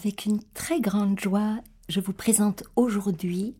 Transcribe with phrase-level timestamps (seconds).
[0.00, 3.56] Avec une très grande joie, je vous présente aujourd'hui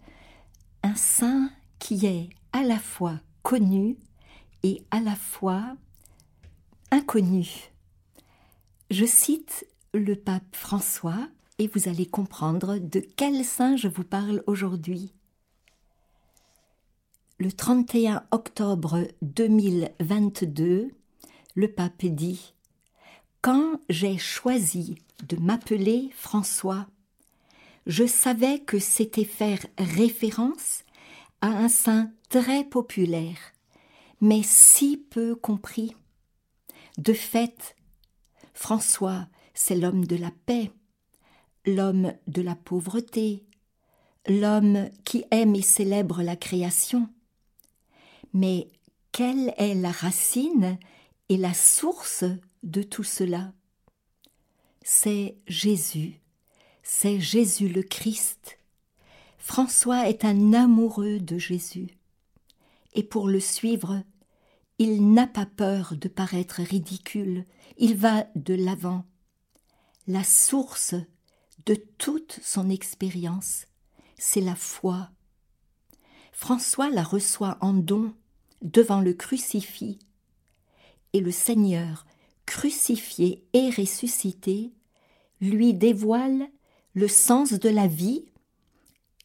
[0.84, 3.96] un saint qui est à la fois connu
[4.62, 5.74] et à la fois
[6.92, 7.72] inconnu.
[8.88, 11.26] Je cite le pape François
[11.58, 15.12] et vous allez comprendre de quel saint je vous parle aujourd'hui.
[17.40, 20.92] Le 31 octobre 2022,
[21.56, 22.54] le pape dit
[23.40, 24.96] Quand j'ai choisi
[25.26, 26.86] de m'appeler François,
[27.86, 30.84] je savais que c'était faire référence
[31.40, 33.38] à un saint très populaire,
[34.20, 35.94] mais si peu compris.
[36.98, 37.76] De fait,
[38.54, 40.72] François, c'est l'homme de la paix,
[41.64, 43.46] l'homme de la pauvreté,
[44.26, 47.08] l'homme qui aime et célèbre la création.
[48.34, 48.68] Mais
[49.12, 50.78] quelle est la racine
[51.28, 52.24] et la source
[52.62, 53.52] de tout cela
[54.82, 56.20] C'est Jésus,
[56.82, 58.58] c'est Jésus le Christ.
[59.36, 61.98] François est un amoureux de Jésus,
[62.94, 64.02] et pour le suivre,
[64.78, 67.44] il n'a pas peur de paraître ridicule,
[67.76, 69.04] il va de l'avant.
[70.06, 70.94] La source
[71.66, 73.66] de toute son expérience,
[74.16, 75.10] c'est la foi.
[76.32, 78.14] François la reçoit en don
[78.62, 79.98] devant le crucifix,
[81.12, 82.06] et le Seigneur,
[82.46, 84.72] crucifié et ressuscité,
[85.40, 86.48] lui dévoile
[86.94, 88.26] le sens de la vie,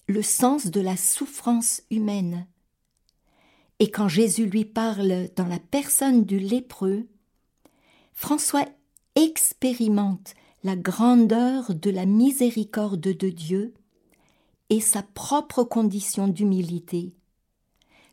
[0.07, 2.47] le sens de la souffrance humaine.
[3.79, 7.07] Et quand Jésus lui parle dans la personne du lépreux,
[8.13, 8.65] François
[9.15, 13.73] expérimente la grandeur de la miséricorde de Dieu
[14.69, 17.13] et sa propre condition d'humilité.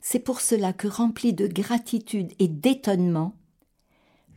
[0.01, 3.35] C'est pour cela que, rempli de gratitude et d'étonnement,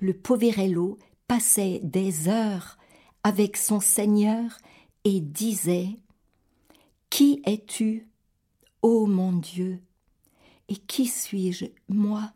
[0.03, 2.77] le Poverello passait des heures
[3.23, 4.57] avec son Seigneur
[5.05, 5.97] et disait
[7.09, 8.09] Qui es-tu,
[8.81, 9.79] ô mon Dieu,
[10.67, 12.33] et qui suis-je, moi?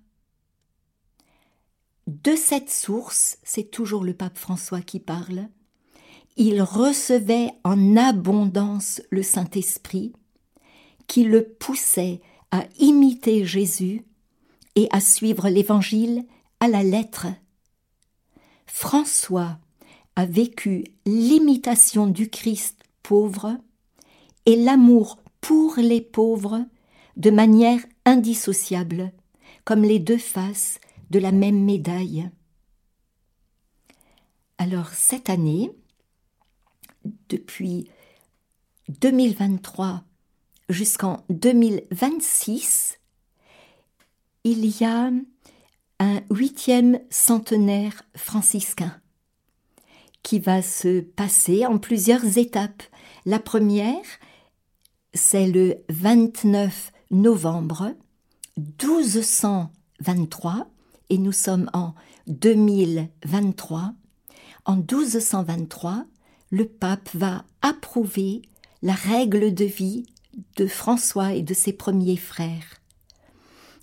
[2.07, 5.49] De cette source, c'est toujours le pape François qui parle,
[6.37, 10.13] il recevait en abondance le Saint-Esprit,
[11.07, 12.21] qui le poussait
[12.51, 14.05] à imiter Jésus
[14.75, 16.23] et à suivre l'Évangile
[16.61, 17.27] à la lettre.
[18.67, 19.57] François
[20.15, 23.57] a vécu l'imitation du Christ pauvre
[24.45, 26.65] et l'amour pour les pauvres
[27.15, 29.11] de manière indissociable,
[29.63, 30.79] comme les deux faces
[31.09, 32.29] de la même médaille.
[34.57, 35.71] Alors cette année,
[37.29, 37.89] depuis
[38.89, 40.03] 2023
[40.69, 42.99] jusqu'en 2026,
[44.43, 45.11] il y a
[45.99, 48.95] un huitième centenaire franciscain
[50.23, 52.83] qui va se passer en plusieurs étapes.
[53.25, 54.05] La première,
[55.13, 57.93] c'est le 29 novembre
[58.57, 60.69] 1223
[61.09, 61.93] et nous sommes en
[62.27, 63.93] 2023.
[64.65, 66.05] En 1223,
[66.49, 68.41] le pape va approuver
[68.81, 70.05] la règle de vie
[70.57, 72.81] de François et de ses premiers frères.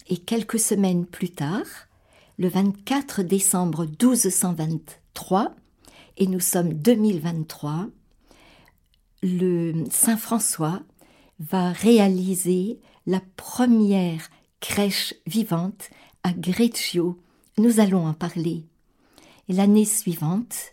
[0.09, 1.84] Et quelques semaines plus tard,
[2.39, 5.55] le 24 décembre 1223,
[6.17, 7.89] et nous sommes 2023,
[9.23, 10.83] le Saint François
[11.39, 14.31] va réaliser la première
[14.61, 15.91] crèche vivante
[16.23, 17.19] à Greccio.
[17.59, 18.67] Nous allons en parler.
[19.49, 20.73] L'année suivante,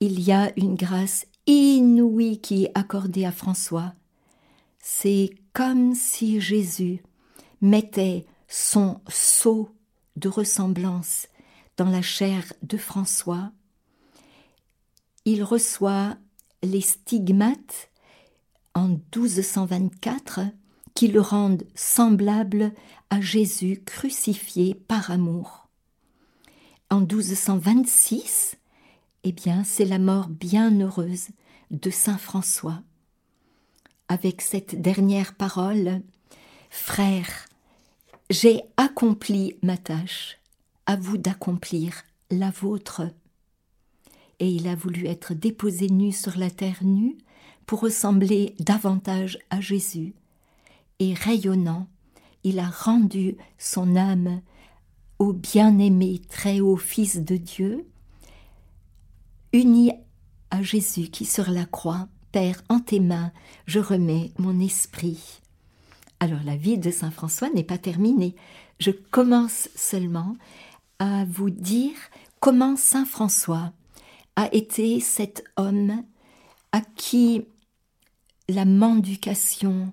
[0.00, 3.94] il y a une grâce inouïe qui est accordée à François.
[4.78, 7.02] C'est comme si Jésus
[7.60, 9.70] mettait son sceau
[10.16, 11.28] de ressemblance
[11.76, 13.52] dans la chair de François.
[15.24, 16.16] Il reçoit
[16.62, 17.90] les stigmates
[18.74, 20.40] en 1224
[20.94, 22.72] qui le rendent semblable
[23.10, 25.68] à Jésus crucifié par amour.
[26.88, 28.56] En 1226,
[29.24, 31.28] eh bien, c'est la mort bienheureuse
[31.70, 32.80] de Saint François.
[34.08, 36.00] Avec cette dernière parole,
[36.70, 37.46] Frère,
[38.30, 40.38] j'ai accompli ma tâche,
[40.86, 43.02] à vous d'accomplir la vôtre.
[44.40, 47.16] Et il a voulu être déposé nu sur la terre nue
[47.66, 50.14] pour ressembler davantage à Jésus.
[50.98, 51.86] Et rayonnant,
[52.42, 54.40] il a rendu son âme
[55.18, 57.86] au bien-aimé très haut Fils de Dieu,
[59.52, 59.92] uni
[60.50, 63.32] à Jésus qui sur la croix, Père, en tes mains,
[63.66, 65.40] je remets mon esprit.
[66.20, 68.34] Alors la vie de Saint François n'est pas terminée.
[68.78, 70.36] Je commence seulement
[70.98, 71.94] à vous dire
[72.40, 73.72] comment Saint François
[74.36, 76.02] a été cet homme
[76.72, 77.44] à qui
[78.48, 79.92] la mendication,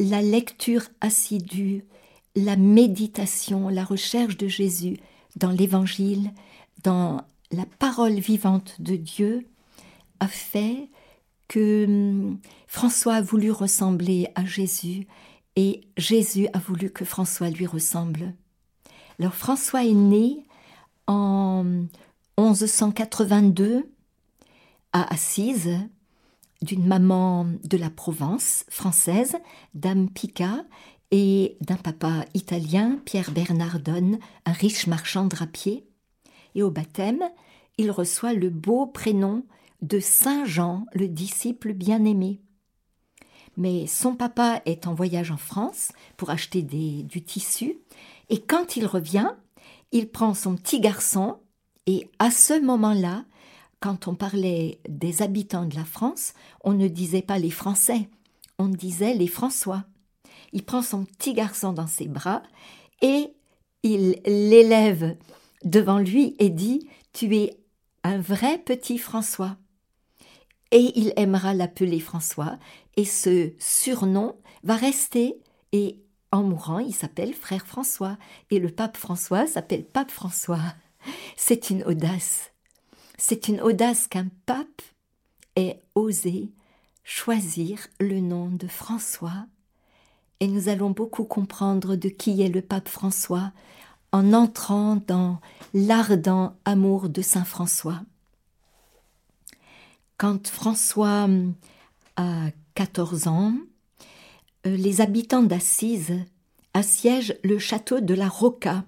[0.00, 1.84] la lecture assidue,
[2.34, 4.98] la méditation, la recherche de Jésus
[5.36, 6.32] dans l'Évangile,
[6.82, 7.20] dans
[7.50, 9.46] la parole vivante de Dieu,
[10.20, 10.88] a fait
[11.48, 15.06] que hum, François a voulu ressembler à Jésus
[15.58, 18.32] et Jésus a voulu que François lui ressemble.
[19.18, 20.46] Alors François est né
[21.08, 21.64] en
[22.38, 23.90] 1182
[24.92, 25.76] à Assise
[26.62, 29.34] d'une maman de la Provence française,
[29.74, 30.64] Dame Pica,
[31.10, 35.88] et d'un papa italien, Pierre Bernardone, un riche marchand drapier.
[36.54, 37.24] Et au baptême,
[37.78, 39.42] il reçoit le beau prénom
[39.82, 42.42] de Saint Jean, le disciple bien-aimé.
[43.58, 47.76] Mais son papa est en voyage en France pour acheter du tissu,
[48.30, 49.32] et quand il revient,
[49.90, 51.38] il prend son petit garçon,
[51.86, 53.24] et à ce moment-là,
[53.80, 58.08] quand on parlait des habitants de la France, on ne disait pas les Français,
[58.58, 59.84] on disait les François.
[60.52, 62.42] Il prend son petit garçon dans ses bras
[63.02, 63.32] et
[63.82, 65.16] il l'élève
[65.64, 67.58] devant lui et dit Tu es
[68.04, 69.56] un vrai petit François.
[70.70, 72.58] Et il aimera l'appeler François,
[72.96, 75.38] et ce surnom va rester,
[75.72, 75.98] et
[76.30, 78.18] en mourant, il s'appelle frère François,
[78.50, 80.60] et le pape François s'appelle pape François.
[81.36, 82.52] C'est une audace.
[83.16, 84.82] C'est une audace qu'un pape
[85.56, 86.50] ait osé
[87.02, 89.46] choisir le nom de François.
[90.40, 93.52] Et nous allons beaucoup comprendre de qui est le pape François
[94.12, 95.40] en entrant dans
[95.72, 98.00] l'ardent amour de Saint François.
[100.18, 101.28] Quand François
[102.16, 103.54] a 14 ans,
[104.66, 106.12] euh, les habitants d'Assise
[106.74, 108.84] assiègent le château de la Rocca,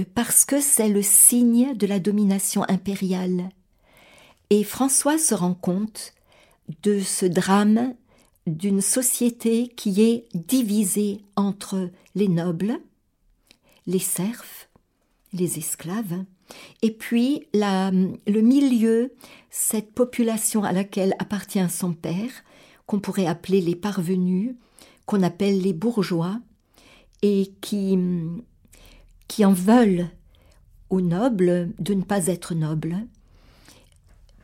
[0.00, 3.50] euh, parce que c'est le signe de la domination impériale.
[4.50, 6.12] Et François se rend compte
[6.82, 7.94] de ce drame
[8.48, 12.80] d'une société qui est divisée entre les nobles,
[13.86, 14.68] les serfs,
[15.32, 16.24] les esclaves,
[16.82, 19.12] et puis le milieu,
[19.50, 22.30] cette population à laquelle appartient son père,
[22.86, 24.54] qu'on pourrait appeler les parvenus,
[25.06, 26.40] qu'on appelle les bourgeois,
[27.22, 27.98] et qui
[29.28, 30.08] qui en veulent
[30.88, 32.96] aux nobles de ne pas être nobles,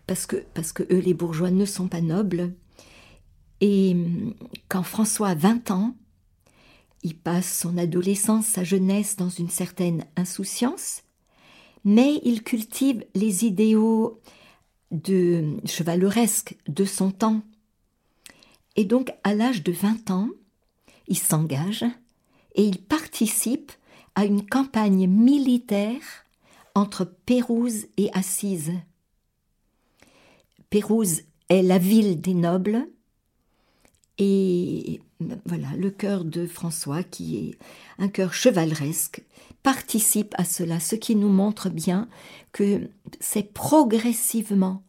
[0.06, 2.52] parce que, parce que eux, les bourgeois, ne sont pas nobles.
[3.60, 3.96] Et
[4.68, 5.96] quand François a 20 ans,
[7.02, 11.02] il passe son adolescence, sa jeunesse dans une certaine insouciance,
[11.86, 14.20] mais il cultive les idéaux
[15.64, 17.42] chevaleresques de son temps.
[18.74, 20.28] Et donc, à l'âge de 20 ans,
[21.06, 21.84] il s'engage
[22.56, 23.70] et il participe
[24.16, 26.24] à une campagne militaire
[26.74, 28.72] entre Pérouse et Assise.
[30.70, 32.88] Pérouse est la ville des nobles
[34.18, 35.00] et
[35.44, 37.58] voilà, le cœur de François, qui est
[37.98, 39.22] un cœur chevaleresque,
[39.62, 42.08] participe à cela, ce qui nous montre bien
[42.52, 42.88] que
[43.20, 44.82] c'est progressivement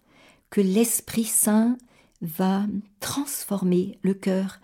[0.49, 1.77] que l'Esprit Saint
[2.21, 2.65] va
[2.99, 4.59] transformer le cœur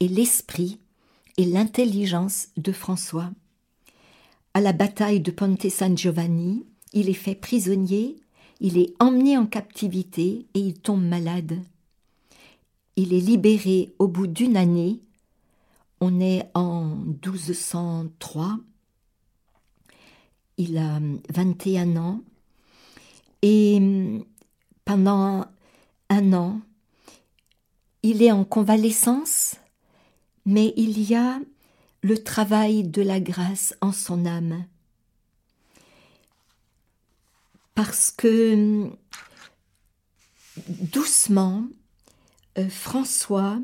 [0.00, 0.78] et l'esprit
[1.36, 3.30] et l'intelligence de François.
[4.54, 8.16] À la bataille de Ponte San Giovanni, il est fait prisonnier,
[8.60, 11.58] il est emmené en captivité et il tombe malade.
[12.96, 15.00] Il est libéré au bout d'une année.
[16.00, 18.58] On est en 1203.
[20.58, 22.20] Il a 21 ans.
[23.40, 23.80] Et
[24.84, 25.46] pendant
[26.10, 26.60] un an,
[28.02, 29.56] il est en convalescence,
[30.44, 31.40] mais il y a
[32.02, 34.64] le travail de la grâce en son âme.
[37.74, 38.90] Parce que
[40.68, 41.64] doucement,
[42.58, 43.58] euh, François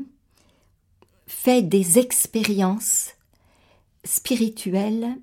[1.27, 3.15] fait des expériences
[4.05, 5.17] spirituelles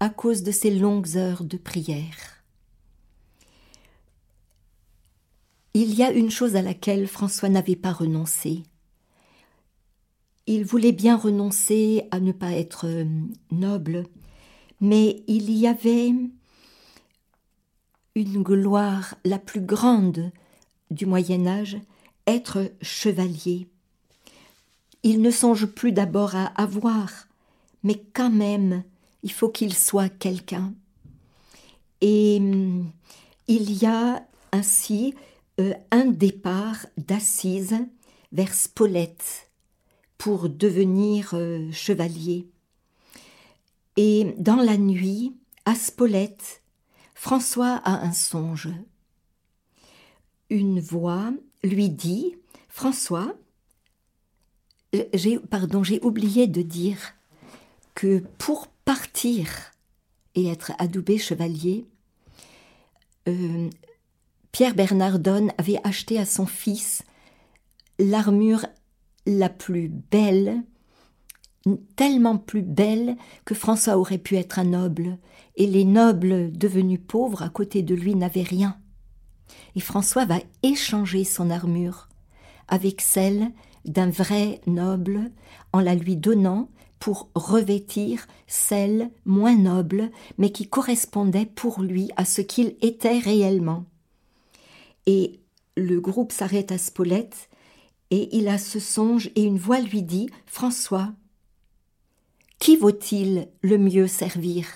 [0.00, 2.42] à cause de ses longues heures de prière.
[5.74, 8.62] Il y a une chose à laquelle François n'avait pas renoncé,
[10.46, 13.04] il voulait bien renoncer à ne pas être euh,
[13.50, 14.04] noble,
[14.80, 16.12] mais il y avait
[18.14, 20.30] une gloire la plus grande
[20.90, 21.78] du Moyen Âge,
[22.26, 23.68] être chevalier.
[25.02, 27.28] Il ne songe plus d'abord à avoir,
[27.82, 28.84] mais quand même,
[29.22, 30.74] il faut qu'il soit quelqu'un.
[32.00, 32.90] Et hum,
[33.48, 35.14] il y a ainsi
[35.60, 37.76] euh, un départ d'Assise
[38.32, 39.50] vers Spolète,
[40.18, 42.48] pour devenir euh, chevalier.
[43.96, 46.62] Et dans la nuit, à Spolète,
[47.14, 48.70] François a un songe.
[50.50, 51.32] une voix
[51.64, 52.36] lui dit
[52.68, 53.34] François,
[55.12, 56.98] j'ai, pardon, j'ai oublié de dire
[57.94, 59.48] que pour partir
[60.34, 61.86] et être adoubé chevalier,
[63.28, 63.70] euh,
[64.52, 67.02] Pierre Bernardone avait acheté à son fils
[67.98, 68.66] l'armure
[69.26, 70.62] la plus belle,
[71.96, 75.18] tellement plus belle que François aurait pu être un noble,
[75.56, 78.76] et les nobles devenus pauvres à côté de lui n'avaient rien.
[79.76, 82.08] Et François va échanger son armure
[82.68, 83.50] avec celle
[83.84, 85.30] d'un vrai noble
[85.72, 92.24] en la lui donnant pour revêtir celle moins noble, mais qui correspondait pour lui à
[92.24, 93.84] ce qu'il était réellement.
[95.06, 95.40] Et
[95.76, 97.50] le groupe s'arrête à Spolette,
[98.10, 101.12] et il a ce songe, et une voix lui dit François,
[102.58, 104.66] qui vaut-il le mieux servir?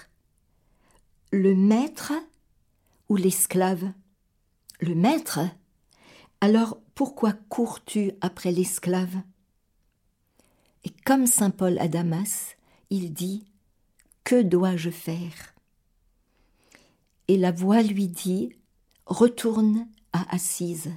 [1.33, 2.13] Le maître
[3.09, 3.91] ou l'esclave?
[4.81, 5.41] Le maître?
[6.41, 9.17] Alors pourquoi cours-tu après l'esclave?
[10.85, 12.57] Et comme saint Paul à Damas,
[12.91, 13.45] il dit
[14.25, 15.55] Que dois-je faire?
[17.27, 18.51] Et la voix lui dit
[19.07, 20.93] Retourne à Assise.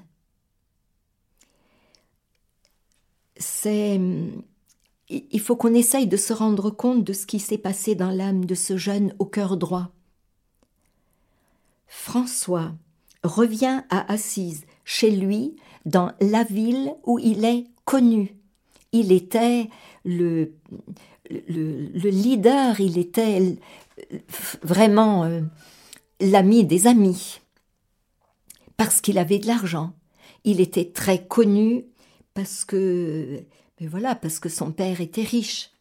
[3.38, 4.00] C'est
[5.10, 8.46] il faut qu'on essaye de se rendre compte de ce qui s'est passé dans l'âme
[8.46, 9.92] de ce jeune au cœur droit.
[11.88, 12.74] François
[13.24, 18.36] revient à Assise, chez lui, dans la ville où il est connu.
[18.92, 19.70] Il était
[20.04, 20.54] le,
[21.30, 23.58] le, leader, il était
[24.64, 25.42] vraiment euh,
[26.20, 27.40] l'ami des amis,
[28.78, 29.94] parce qu'il avait de l'argent.
[30.44, 31.86] Il était très connu
[32.34, 33.44] parce que
[33.80, 35.72] voilà, parce que son père était riche.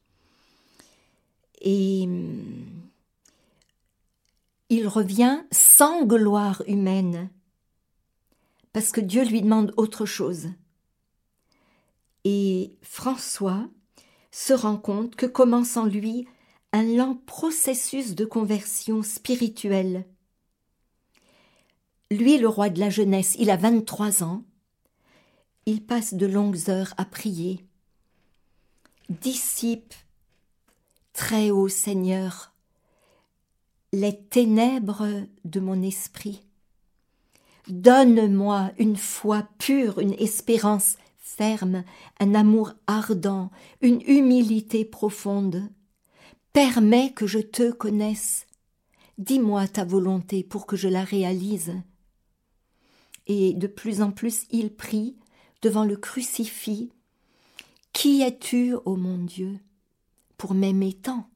[1.60, 2.89] Et hum,
[4.70, 7.28] il revient sans gloire humaine,
[8.72, 10.48] parce que Dieu lui demande autre chose.
[12.24, 13.68] Et François
[14.30, 16.28] se rend compte que commence en lui
[16.72, 20.06] un lent processus de conversion spirituelle.
[22.12, 24.44] Lui, le roi de la jeunesse, il a 23 ans.
[25.66, 27.64] Il passe de longues heures à prier,
[29.08, 29.94] dissipe,
[31.12, 32.49] très haut Seigneur,
[33.92, 36.42] les ténèbres de mon esprit.
[37.68, 41.84] Donne-moi une foi pure, une espérance ferme,
[42.18, 45.62] un amour ardent, une humilité profonde.
[46.52, 48.46] Permets que je te connaisse.
[49.18, 51.74] Dis-moi ta volonté pour que je la réalise.
[53.26, 55.16] Et de plus en plus il prie
[55.62, 56.90] devant le crucifix
[57.92, 59.58] qui es-tu, ô mon Dieu,
[60.38, 61.28] pour m'aimer tant?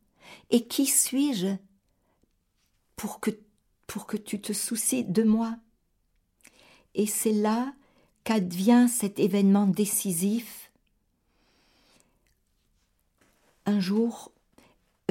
[0.50, 1.49] Et qui suis-je
[2.96, 3.30] pour que,
[3.86, 5.56] pour que tu te soucies de moi
[6.94, 7.74] Et c'est là
[8.24, 10.70] qu'advient cet événement décisif.
[13.66, 14.32] Un jour,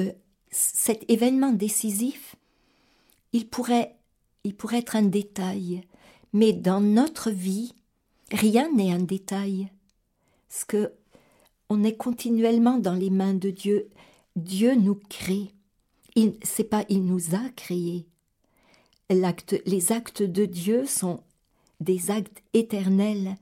[0.00, 0.12] euh,
[0.50, 2.36] cet événement décisif,
[3.32, 3.96] il pourrait,
[4.44, 5.82] il pourrait être un détail,
[6.32, 7.74] mais dans notre vie,
[8.30, 9.70] rien n'est un détail.
[10.48, 10.92] Ce que
[11.68, 13.90] on est continuellement dans les mains de Dieu.
[14.36, 15.54] Dieu nous crée.
[16.14, 18.06] Il c'est pas il nous a créés.
[19.10, 21.22] les actes de Dieu sont
[21.80, 23.36] des actes éternels.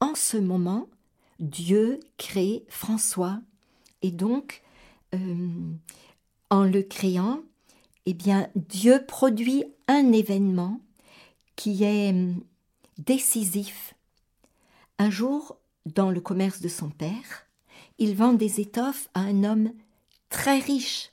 [0.00, 0.88] En ce moment,
[1.38, 3.40] Dieu crée François.
[4.02, 4.62] Et donc,
[5.14, 5.48] euh,
[6.50, 7.40] en le créant,
[8.06, 8.16] eh
[8.56, 10.80] Dieu produit un événement
[11.56, 12.32] qui est euh,
[12.98, 13.94] décisif.
[14.98, 15.56] Un jour,
[15.86, 17.46] dans le commerce de son père,
[17.98, 19.72] il vend des étoffes à un homme
[20.30, 21.11] très riche.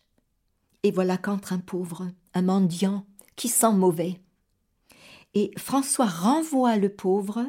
[0.84, 3.06] Et voilà qu'entre un pauvre, un mendiant,
[3.36, 4.20] qui sent mauvais.
[5.34, 7.46] Et François renvoie le pauvre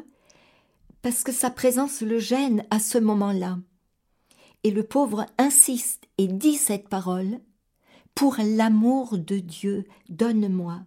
[1.01, 3.57] parce que sa présence le gêne à ce moment-là.
[4.63, 7.39] Et le pauvre insiste et dit cette parole
[8.13, 10.81] Pour l'amour de Dieu, donne-moi.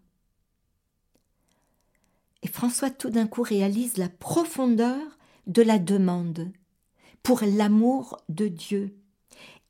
[2.42, 5.00] Et François tout d'un coup réalise la profondeur
[5.46, 6.52] de la demande,
[7.22, 8.96] pour l'amour de Dieu.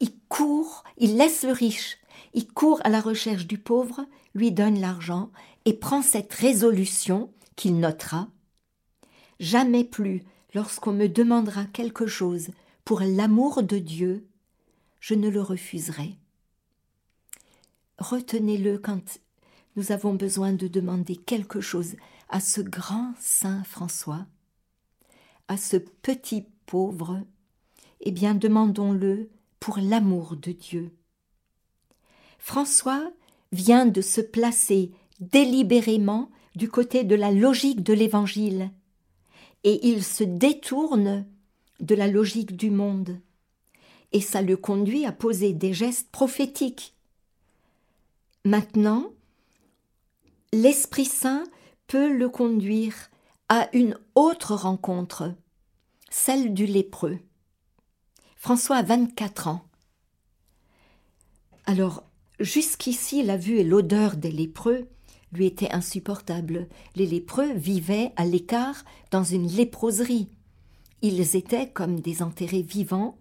[0.00, 1.99] Il court, il laisse le riche,
[2.34, 5.30] il court à la recherche du pauvre, lui donne l'argent
[5.64, 8.28] et prend cette résolution qu'il notera.
[9.40, 10.22] Jamais plus,
[10.54, 12.50] lorsqu'on me demandera quelque chose
[12.84, 14.26] pour l'amour de Dieu,
[15.00, 16.18] je ne le refuserai.
[17.98, 19.20] Retenez-le quand
[19.76, 21.96] nous avons besoin de demander quelque chose
[22.28, 24.26] à ce grand saint François
[25.48, 27.20] à ce petit pauvre,
[28.00, 30.90] eh bien demandons-le pour l'amour de Dieu.
[32.44, 33.10] François
[33.52, 38.70] vient de se placer délibérément du côté de la logique de l'Évangile.
[39.64, 41.24] et il se détourne
[41.80, 43.18] de la logique du monde.
[44.12, 46.94] Et ça le conduit à poser des gestes prophétiques.
[48.44, 49.10] Maintenant,
[50.52, 51.44] l'Esprit Saint
[51.86, 53.08] peut le conduire
[53.48, 55.32] à une autre rencontre,
[56.10, 57.18] celle du lépreux.
[58.36, 59.64] François a 24 ans.
[61.64, 62.04] Alors,
[62.44, 64.86] jusqu'ici, la vue et l'odeur des lépreux
[65.32, 66.68] lui étaient insupportables.
[66.94, 70.28] Les lépreux vivaient à l'écart dans une léproserie.
[71.02, 73.18] Ils étaient comme des enterrés vivants,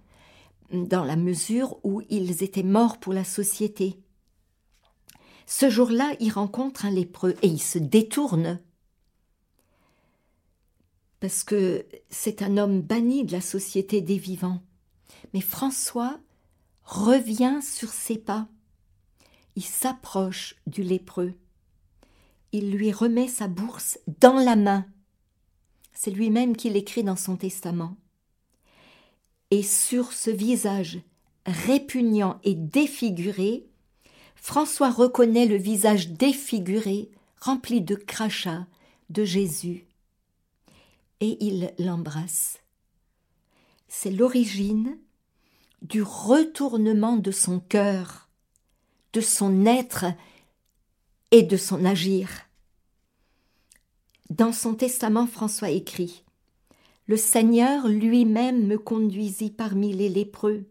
[0.71, 3.99] dans la mesure où ils étaient morts pour la société.
[5.45, 8.59] Ce jour-là, il rencontre un lépreux et il se détourne
[11.23, 14.61] parce que c'est un homme banni de la société des vivants.
[15.33, 16.19] Mais François
[16.83, 18.49] revient sur ses pas.
[19.55, 21.33] Il s'approche du lépreux.
[22.51, 24.85] Il lui remet sa bourse dans la main.
[25.93, 27.95] C'est lui-même qui l'écrit dans son testament.
[29.51, 30.99] Et sur ce visage
[31.45, 33.67] répugnant et défiguré,
[34.35, 38.65] François reconnaît le visage défiguré, rempli de crachats,
[39.09, 39.85] de Jésus
[41.23, 42.59] et il l'embrasse.
[43.87, 44.97] C'est l'origine
[45.81, 48.22] du retournement de son cœur,
[49.13, 50.05] de son être
[51.31, 52.29] et de son agir.
[54.29, 56.23] Dans son testament, François écrit
[57.05, 60.65] Le Seigneur lui-même me conduisit parmi les lépreux,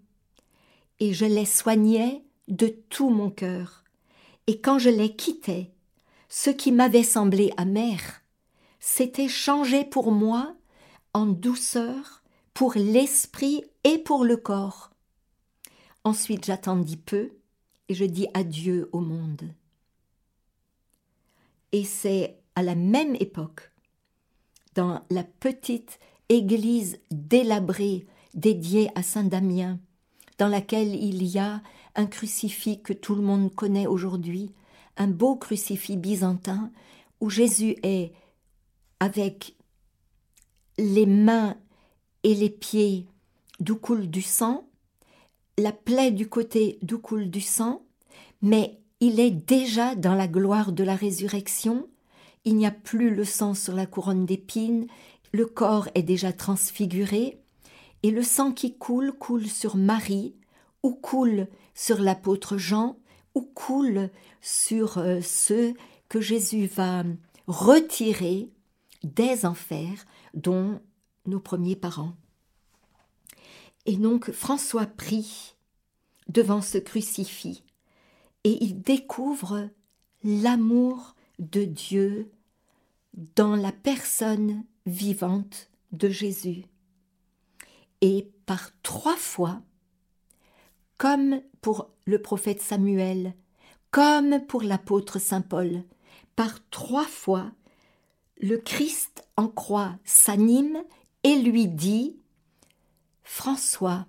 [1.01, 3.85] et je les soignais de tout mon cœur.
[4.47, 5.71] Et quand je les quittais,
[6.29, 8.23] ce qui m'avait semblé amer
[8.81, 10.55] s'était changé pour moi
[11.15, 12.23] en douceur
[12.55, 14.91] pour l'esprit et pour le corps.
[16.05, 17.33] Ensuite j'attendis peu
[17.95, 19.43] je dis adieu au monde.
[21.73, 23.73] Et c'est à la même époque,
[24.75, 29.79] dans la petite église délabrée dédiée à Saint Damien,
[30.39, 31.63] dans laquelle il y a
[31.95, 34.53] un crucifix que tout le monde connaît aujourd'hui,
[34.97, 36.71] un beau crucifix byzantin
[37.21, 38.13] où Jésus est
[39.01, 39.57] avec
[40.79, 41.57] les mains
[42.23, 43.07] et les pieds
[43.61, 44.67] d'où coule du sang,
[45.59, 47.85] la plaie du côté d'où coule du sang,
[48.41, 51.89] mais il est déjà dans la gloire de la résurrection,
[52.45, 54.87] il n'y a plus le sang sur la couronne d'épines,
[55.33, 57.41] le corps est déjà transfiguré,
[58.03, 60.35] et le sang qui coule coule sur Marie,
[60.83, 62.97] ou coule sur l'apôtre Jean,
[63.35, 64.11] ou coule
[64.41, 65.75] sur euh, ceux
[66.09, 67.05] que Jésus va
[67.47, 68.51] retirer
[69.05, 70.81] des enfers dont
[71.27, 72.15] nos premiers parents.
[73.87, 75.55] Et donc François prie
[76.29, 77.65] devant ce crucifix
[78.45, 79.69] et il découvre
[80.25, 82.31] l'amour de Dieu
[83.37, 86.65] dans la personne vivante de Jésus.
[88.01, 89.61] Et par trois fois,
[90.97, 93.35] comme pour le prophète Samuel,
[93.91, 95.85] comme pour l'apôtre Saint Paul,
[96.35, 97.53] par trois fois,
[98.41, 100.83] le Christ en croix s'anime
[101.23, 102.17] et lui dit
[103.23, 104.07] François,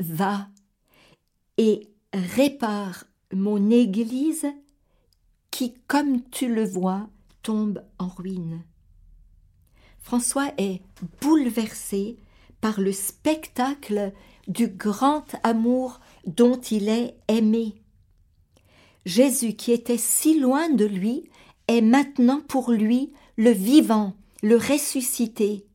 [0.00, 0.48] va
[1.58, 4.46] et répare mon Église
[5.50, 7.08] qui, comme tu le vois,
[7.42, 8.62] tombe en ruine.
[9.98, 10.82] François est
[11.20, 12.16] bouleversé
[12.60, 14.12] par le spectacle
[14.48, 17.74] du grand amour dont il est aimé.
[19.04, 21.28] Jésus, qui était si loin de lui,
[21.68, 25.66] est maintenant pour lui le vivant, le ressuscité,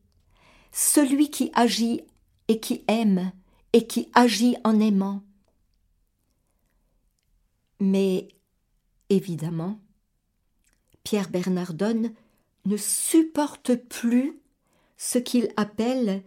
[0.70, 2.02] celui qui agit
[2.52, 3.32] et qui aime
[3.72, 5.22] et qui agit en aimant.
[7.80, 8.28] Mais
[9.08, 9.80] évidemment,
[11.02, 12.12] Pierre Bernardone
[12.66, 14.38] ne supporte plus
[14.98, 16.22] ce qu'il appelle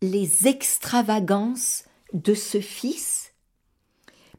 [0.00, 3.32] les extravagances de ce fils,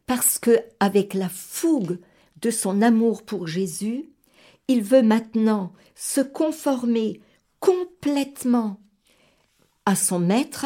[0.06, 2.00] parce que avec la fougue
[2.38, 4.10] de son amour pour Jésus,
[4.69, 7.19] il veut maintenant se conformer
[7.60, 8.80] complètement
[9.86, 10.65] à son maître,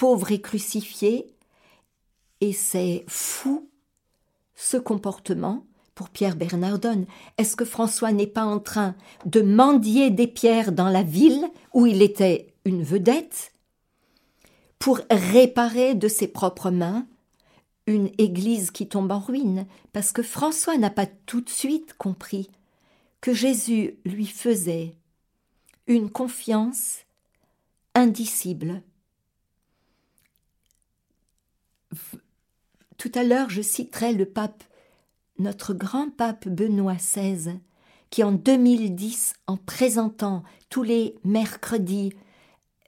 [0.00, 1.26] pauvre et crucifié,
[2.40, 3.68] et c'est fou
[4.54, 7.04] ce comportement pour Pierre Bernardone.
[7.36, 8.94] Est-ce que François n'est pas en train
[9.26, 13.52] de mendier des pierres dans la ville où il était une vedette
[14.78, 17.06] pour réparer de ses propres mains
[17.86, 22.48] une église qui tombe en ruine, parce que François n'a pas tout de suite compris
[23.20, 24.94] que Jésus lui faisait
[25.86, 27.00] une confiance
[27.94, 28.82] indicible.
[32.98, 34.62] Tout à l'heure, je citerai le pape,
[35.38, 37.60] notre grand pape Benoît XVI,
[38.10, 42.12] qui en 2010, en présentant tous les mercredis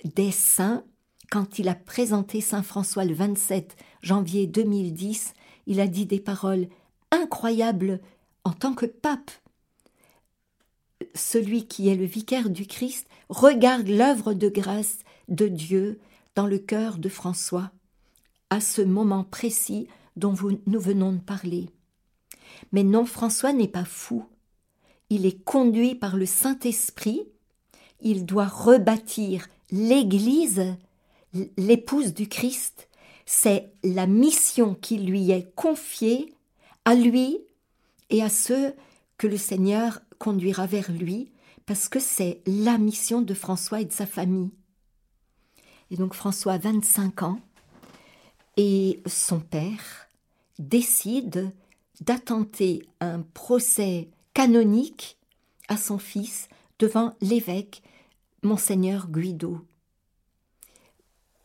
[0.05, 0.85] des saints,
[1.31, 5.33] quand il a présenté Saint François le 27 janvier 2010,
[5.67, 6.69] il a dit des paroles
[7.11, 8.01] incroyables
[8.45, 9.31] en tant que pape.
[11.15, 16.01] Celui qui est le vicaire du Christ regarde l'œuvre de grâce de Dieu
[16.35, 17.71] dans le cœur de François,
[18.53, 20.35] à ce moment précis dont
[20.67, 21.71] nous venons de parler.
[22.71, 24.27] Mais non, François n'est pas fou.
[25.09, 27.23] Il est conduit par le Saint-Esprit.
[28.03, 30.77] Il doit rebâtir l'Église,
[31.57, 32.91] l'épouse du Christ.
[33.25, 36.35] C'est la mission qui lui est confiée
[36.85, 37.39] à lui
[38.11, 38.75] et à ceux
[39.17, 41.33] que le Seigneur conduira vers lui,
[41.65, 44.51] parce que c'est la mission de François et de sa famille.
[45.91, 47.41] Et donc François a 25 ans,
[48.57, 50.09] et son père
[50.59, 51.53] décide
[52.01, 55.17] d'attenter un procès canonique
[55.69, 57.83] à son fils devant l'évêque
[58.43, 59.65] monseigneur Guido.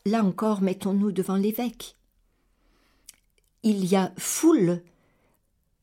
[0.04, 1.96] Là encore, mettons-nous devant l'évêque.
[3.62, 4.82] Il y a foule,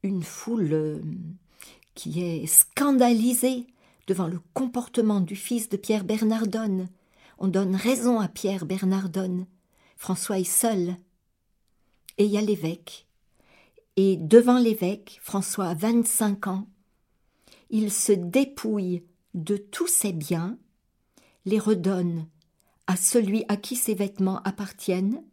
[0.03, 1.01] une foule euh,
[1.93, 3.67] qui est scandalisée
[4.07, 6.89] devant le comportement du fils de Pierre Bernardone.
[7.37, 9.45] On donne raison à Pierre Bernardone.
[9.97, 10.95] François est seul.
[12.17, 13.05] Et il y a l'évêque
[13.97, 16.67] et devant l'évêque, François a 25 ans,
[17.69, 20.57] il se dépouille de tous ses biens,
[21.45, 22.27] les redonne
[22.87, 25.23] à celui à qui ses vêtements appartiennent.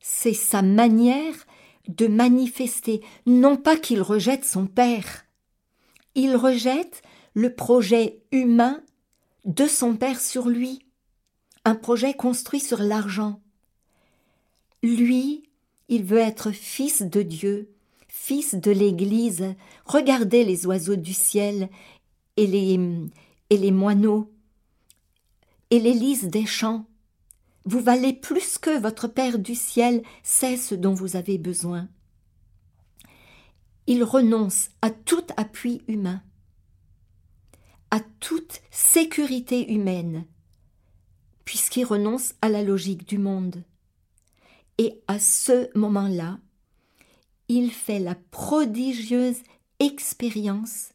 [0.00, 1.34] C'est sa manière
[1.86, 5.26] de manifester, non pas qu'il rejette son père,
[6.14, 7.02] il rejette
[7.34, 8.82] le projet humain
[9.44, 10.80] de son père sur lui,
[11.64, 13.40] un projet construit sur l'argent.
[14.82, 15.48] Lui
[15.88, 17.74] il veut être fils de Dieu,
[18.08, 19.54] fils de l'Église.
[19.86, 21.70] Regardez les oiseaux du ciel
[22.36, 24.30] et les, moineaux
[25.70, 26.86] et les lys des champs.
[27.64, 31.88] Vous valez plus que votre Père du ciel sait ce dont vous avez besoin.
[33.86, 36.22] Il renonce à tout appui humain,
[37.90, 40.26] à toute sécurité humaine,
[41.46, 43.64] puisqu'il renonce à la logique du monde.
[44.78, 46.38] Et à ce moment-là,
[47.48, 49.42] il fait la prodigieuse
[49.80, 50.90] expérience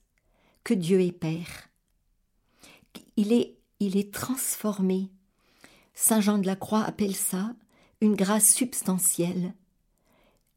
[0.64, 1.70] que Dieu est Père.
[3.18, 5.10] Il est, transformé.
[5.94, 7.54] Saint Jean de la Croix appelle ça
[8.02, 9.54] une grâce substantielle.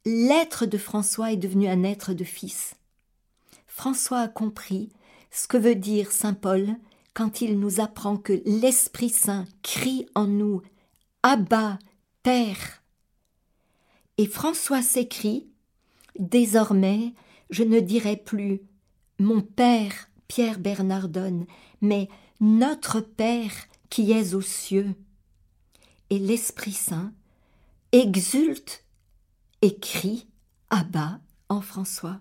[0.04, 2.76] L'être de François est devenu un être de fils.
[3.66, 4.90] François a compris
[5.30, 6.76] ce que veut dire Saint Paul
[7.14, 10.62] quand il nous apprend que l'Esprit Saint crie en nous
[11.22, 11.78] Abba,
[12.22, 12.82] Père.
[14.18, 15.46] Et François s'écrie
[16.18, 17.12] Désormais,
[17.50, 18.62] je ne dirai plus
[19.18, 21.46] mon Père Pierre Bernardone,
[21.81, 22.09] mais
[22.40, 23.52] notre Père
[23.90, 24.94] qui es aux cieux.
[26.11, 27.12] Et l'Esprit Saint
[27.92, 28.85] exulte
[29.62, 30.26] et crie
[30.70, 32.20] à bas en François.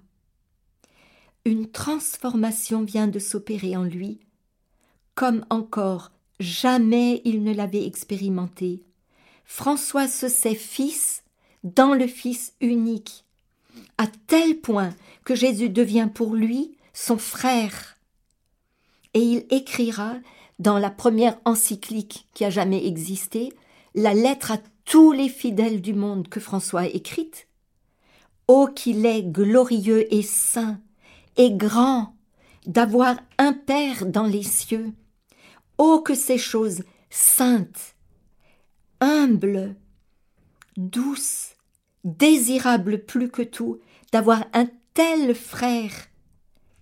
[1.45, 4.19] Une transformation vient de s'opérer en lui,
[5.13, 8.83] comme encore jamais il ne l'avait expérimenté.
[9.45, 11.23] François se sait fils
[11.65, 13.25] dans le Fils unique,
[13.97, 14.93] à tel point
[15.25, 17.97] que Jésus devient pour lui son frère.
[19.15, 20.13] Et il écrira
[20.59, 23.51] dans la première encyclique qui a jamais existé,
[23.95, 27.47] la lettre à tous les fidèles du monde que François a écrite.
[28.47, 30.79] Ô qu'il est glorieux et saint
[31.35, 32.15] et grand
[32.67, 34.93] d'avoir un Père dans les cieux.
[35.79, 37.95] Ô que ces choses saintes,
[39.01, 39.75] humbles,
[40.77, 41.54] douces,
[42.05, 43.79] désirable plus que tout
[44.13, 45.91] d'avoir un tel frère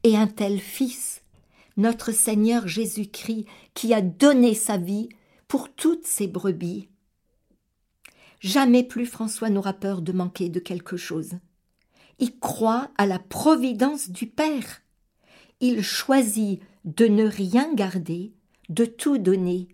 [0.04, 1.24] et un tel fils,
[1.78, 5.10] notre Seigneur Jésus-Christ, qui a donné sa vie
[5.48, 6.90] pour toutes ses brebis.
[8.40, 11.32] Jamais plus François n'aura peur de manquer de quelque chose.
[12.20, 14.82] Il croit à la providence du Père.
[15.62, 18.34] Il choisit de ne rien garder,
[18.68, 19.70] de tout donner.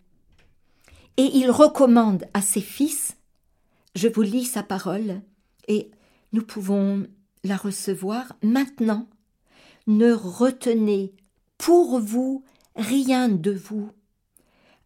[1.17, 3.17] Et il recommande à ses fils,
[3.95, 5.21] je vous lis sa parole,
[5.69, 5.89] et
[6.34, 7.08] nous pouvons
[7.45, 9.08] la recevoir maintenant.
[9.88, 11.13] Ne retenez
[11.58, 12.43] pour vous
[12.75, 13.89] rien de vous,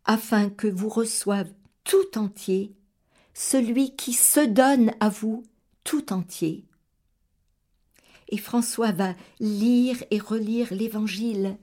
[0.05, 1.51] afin que vous reçoive
[1.83, 2.75] tout entier
[3.33, 5.43] celui qui se donne à vous
[5.83, 6.65] tout entier.
[8.29, 11.57] Et François va lire et relire l'Évangile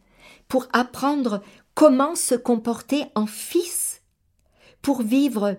[0.48, 1.42] pour apprendre
[1.74, 4.02] comment se comporter en fils,
[4.82, 5.56] pour vivre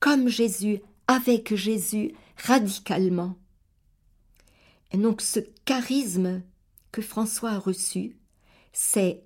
[0.00, 2.12] comme Jésus, avec Jésus,
[2.44, 3.36] radicalement.
[4.92, 6.42] Et donc ce charisme
[6.90, 8.16] que François a reçu,
[8.72, 9.22] c'est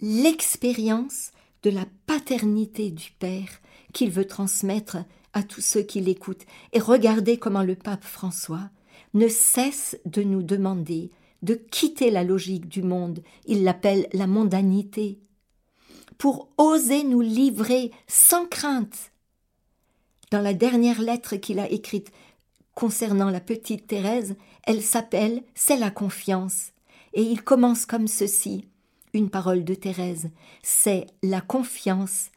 [0.00, 3.60] l'expérience de la paternité du Père
[3.92, 4.98] qu'il veut transmettre
[5.32, 6.46] à tous ceux qui l'écoutent.
[6.72, 8.70] Et regardez comment le pape François
[9.14, 11.10] ne cesse de nous demander
[11.42, 15.20] de quitter la logique du monde, il l'appelle la mondanité,
[16.18, 19.12] pour oser nous livrer sans crainte.
[20.30, 22.10] Dans la dernière lettre qu'il a écrite
[22.76, 26.70] concernant la petite Thérèse, elle s'appelle C'est la confiance.
[27.14, 28.68] Et il commence comme ceci
[29.16, 30.30] une parole de Thérèse
[30.62, 32.30] c'est la confiance,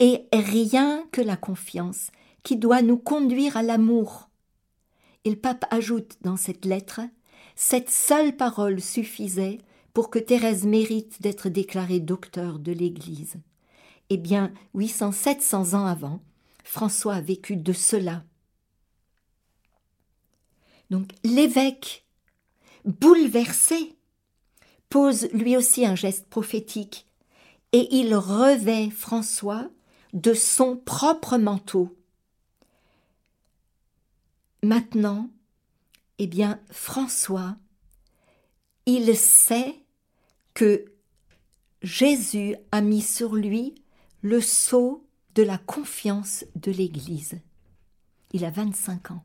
[0.00, 2.10] et rien que la confiance,
[2.42, 4.28] qui doit nous conduire à l'amour.
[5.24, 7.00] Et le pape ajoute dans cette lettre
[7.56, 9.58] cette seule parole suffisait
[9.92, 13.36] pour que Thérèse mérite d'être déclarée docteur de l'Église.
[14.10, 16.20] Eh bien, 800-700 ans avant,
[16.64, 18.24] François a vécu de cela.
[20.90, 22.04] Donc l'évêque,
[22.84, 23.96] bouleversé,
[24.88, 27.06] pose lui aussi un geste prophétique,
[27.72, 29.68] et il revêt François
[30.12, 31.96] de son propre manteau.
[34.62, 35.28] Maintenant,
[36.18, 37.56] eh bien, François,
[38.86, 39.74] il sait
[40.54, 40.84] que
[41.82, 43.74] Jésus a mis sur lui
[44.22, 47.40] le sceau de la confiance de l'Église.
[48.32, 49.24] Il a 25 ans.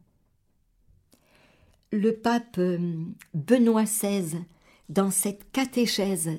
[1.92, 4.44] Le pape euh, Benoît XVI,
[4.90, 6.30] dans cette catéchèse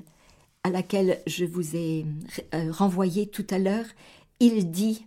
[0.62, 2.06] à laquelle je vous ai
[2.54, 3.86] euh, renvoyé tout à l'heure,
[4.38, 5.06] il dit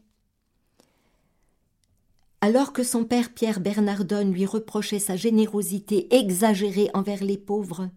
[2.44, 7.90] alors que son père Pierre Bernardone lui reprochait sa générosité exagérée envers les pauvres,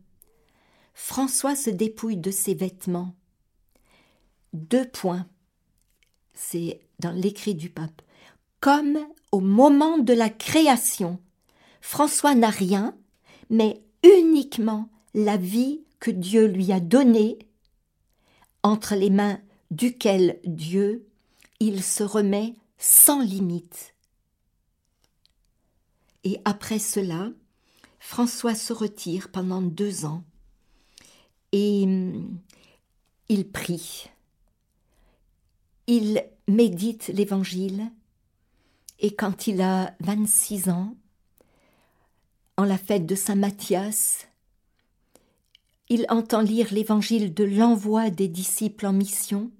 [0.94, 3.16] François se dépouille de ses vêtements.
[4.52, 5.26] Deux points.
[6.32, 8.02] C'est dans l'écrit du pape.
[8.60, 8.98] Comme
[9.32, 11.18] au moment de la création,
[11.88, 12.98] François n'a rien,
[13.48, 17.38] mais uniquement la vie que Dieu lui a donnée,
[18.64, 19.38] entre les mains
[19.70, 21.06] duquel Dieu,
[21.60, 23.94] il se remet sans limite.
[26.24, 27.30] Et après cela,
[28.00, 30.24] François se retire pendant deux ans
[31.52, 32.36] et hum,
[33.28, 34.10] il prie.
[35.86, 37.92] Il médite l'Évangile
[38.98, 40.96] et quand il a 26 ans,
[42.56, 44.28] en la fête de Saint Matthias,
[45.88, 49.50] il entend lire l'Évangile de l'envoi des disciples en mission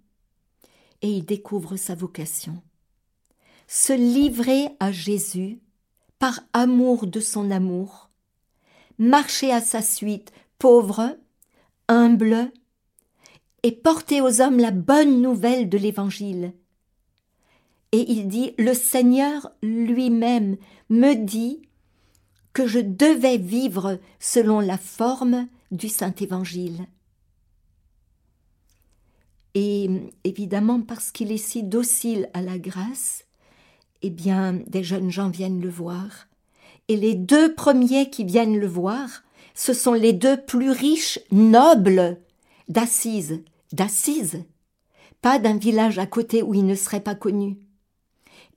[1.03, 2.63] et il découvre sa vocation.
[3.69, 5.61] Se livrer à Jésus
[6.19, 8.11] par amour de son amour,
[8.99, 11.17] marcher à sa suite, pauvre,
[11.89, 12.51] humble,
[13.63, 16.53] et porter aux hommes la bonne nouvelle de l'Évangile.
[17.93, 20.57] Et il dit, le Seigneur lui-même
[20.89, 21.66] me dit
[22.57, 26.87] que je devais vivre selon la forme du Saint Évangile.
[29.55, 29.91] Et
[30.25, 33.27] évidemment parce qu'il est si docile à la grâce,
[34.01, 36.29] eh bien, des jeunes gens viennent le voir.
[36.89, 39.23] Et les deux premiers qui viennent le voir,
[39.55, 42.19] ce sont les deux plus riches nobles
[42.69, 44.45] d'Assise, d'Assise,
[45.21, 47.59] pas d'un village à côté où ils ne seraient pas connus.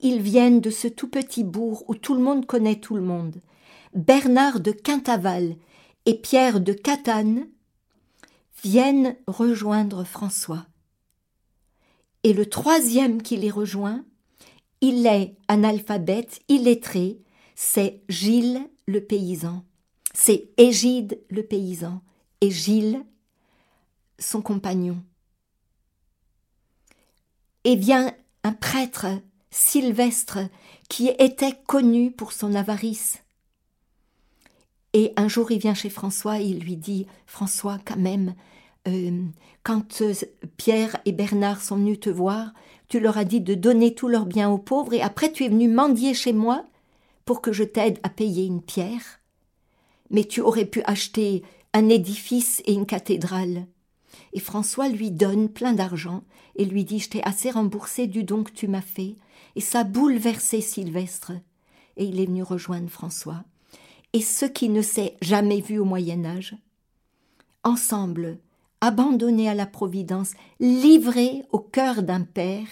[0.00, 3.42] Ils viennent de ce tout petit bourg où tout le monde connaît tout le monde.
[3.94, 5.56] Bernard de Quintaval
[6.06, 7.48] et Pierre de Catane
[8.62, 10.64] viennent rejoindre François.
[12.22, 14.04] Et le troisième qui les rejoint,
[14.80, 17.18] il est analphabète, illettré,
[17.56, 19.64] c'est Gilles le paysan.
[20.14, 22.00] C'est Égide le paysan
[22.40, 23.04] et Gilles,
[24.18, 25.02] son compagnon.
[27.64, 29.06] Et vient un prêtre,
[29.50, 30.38] Sylvestre,
[30.88, 33.18] qui était connu pour son avarice.
[34.92, 38.34] Et un jour, il vient chez François et il lui dit François, quand même,
[38.88, 39.22] euh,
[39.62, 40.14] quand euh,
[40.56, 42.52] Pierre et Bernard sont venus te voir,
[42.88, 45.48] tu leur as dit de donner tous leurs biens aux pauvres et après tu es
[45.48, 46.64] venu mendier chez moi
[47.24, 49.20] pour que je t'aide à payer une pierre.
[50.10, 53.66] Mais tu aurais pu acheter un édifice et une cathédrale.
[54.32, 56.24] Et François lui donne plein d'argent
[56.56, 59.16] et lui dit Je t'ai assez remboursé du don que tu m'as fait.
[59.56, 61.32] Et ça a bouleversé Sylvestre.
[61.96, 63.44] Et il est venu rejoindre François.
[64.12, 66.56] Et ceux qui ne s'est jamais vu au Moyen Âge,
[67.62, 68.38] ensemble,
[68.80, 72.68] abandonnés à la Providence, livrés au cœur d'un père,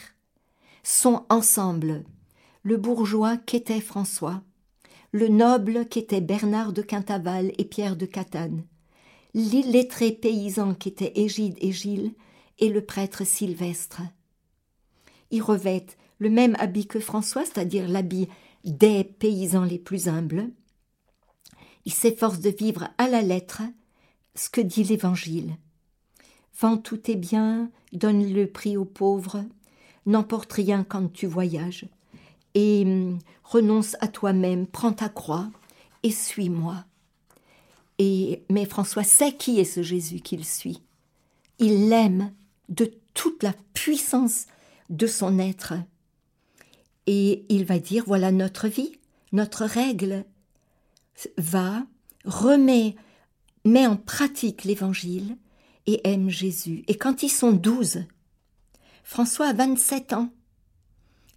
[0.82, 2.04] sont ensemble
[2.62, 4.42] le bourgeois qu'était François,
[5.12, 8.64] le noble qu'était Bernard de Quintaval et Pierre de Catane,
[9.34, 12.12] l'illettré paysan qu'était Égide et Gilles,
[12.58, 14.02] et le prêtre Sylvestre.
[15.30, 18.28] Ils revêtent le même habit que François, c'est-à-dire l'habit
[18.64, 20.50] des paysans les plus humbles.
[21.88, 23.62] Ils s'efforcent de vivre à la lettre
[24.34, 25.56] ce que dit l'Évangile.
[26.60, 29.42] Vends tous tes biens, donne le prix aux pauvres,
[30.04, 31.86] n'emporte rien quand tu voyages,
[32.52, 35.48] et hum, renonce à toi-même, prends ta croix
[36.02, 36.84] et suis-moi.
[37.96, 40.82] Et mais François sait qui est ce Jésus qu'il suit.
[41.58, 42.34] Il l'aime
[42.68, 44.44] de toute la puissance
[44.90, 45.72] de son être.
[47.06, 48.92] Et il va dire voilà notre vie,
[49.32, 50.26] notre règle.
[51.36, 51.86] Va,
[52.24, 52.96] remet,
[53.64, 55.36] met en pratique l'évangile
[55.86, 56.84] et aime Jésus.
[56.86, 58.04] Et quand ils sont douze,
[59.02, 60.30] François a 27 ans.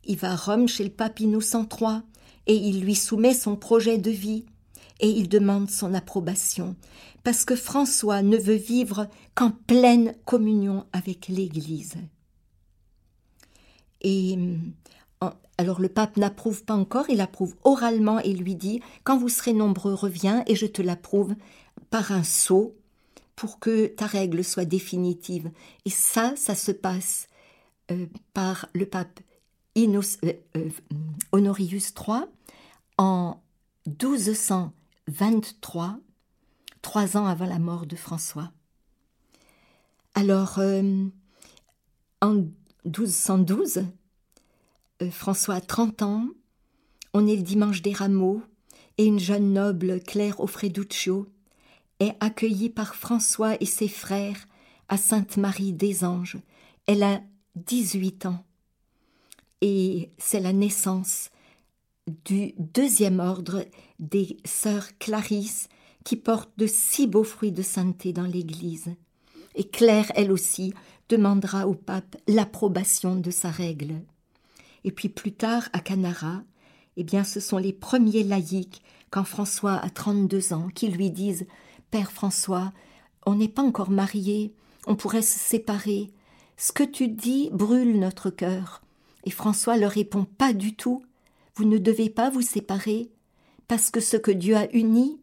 [0.03, 2.01] Il va à Rome chez le pape Innocent III
[2.47, 4.45] et il lui soumet son projet de vie
[4.99, 6.75] et il demande son approbation
[7.23, 11.95] parce que François ne veut vivre qu'en pleine communion avec l'Église.
[14.01, 14.37] Et
[15.57, 19.53] alors le pape n'approuve pas encore, il approuve oralement et lui dit Quand vous serez
[19.53, 21.35] nombreux, reviens et je te l'approuve
[21.91, 22.75] par un sceau
[23.35, 25.51] pour que ta règle soit définitive.
[25.85, 27.27] Et ça, ça se passe
[27.91, 29.19] euh, par le pape
[29.77, 30.01] euh,
[30.55, 30.69] euh,
[31.31, 32.25] Honorius III
[32.97, 33.41] en
[33.87, 35.97] 1223,
[36.81, 38.51] trois ans avant la mort de François.
[40.13, 40.59] Alors,
[42.21, 42.33] en
[42.85, 43.85] 1212,
[45.09, 46.27] François a 30 ans,
[47.13, 48.41] on est le dimanche des rameaux,
[48.97, 51.27] et une jeune noble, Claire Offreduccio,
[51.99, 54.47] est accueillie par François et ses frères
[54.89, 56.37] à Sainte-Marie des Anges.
[56.85, 57.21] Elle a
[57.55, 58.43] 18 ans.
[59.61, 61.29] Et c'est la naissance
[62.25, 63.65] du deuxième ordre
[63.99, 65.69] des sœurs Clarisse
[66.03, 68.89] qui portent de si beaux fruits de sainteté dans l'Église.
[69.55, 70.73] Et Claire, elle aussi,
[71.09, 74.01] demandera au pape l'approbation de sa règle.
[74.83, 76.43] Et puis plus tard, à Canara,
[76.97, 81.45] eh bien, ce sont les premiers laïcs, quand François a 32 ans, qui lui disent
[81.89, 82.71] Père François,
[83.25, 84.53] on n'est pas encore mariés,
[84.87, 86.11] on pourrait se séparer.
[86.57, 88.81] Ce que tu dis brûle notre cœur.
[89.25, 91.03] Et François leur répond Pas du tout.
[91.55, 93.11] Vous ne devez pas vous séparer,
[93.67, 95.19] parce que ce que Dieu a uni,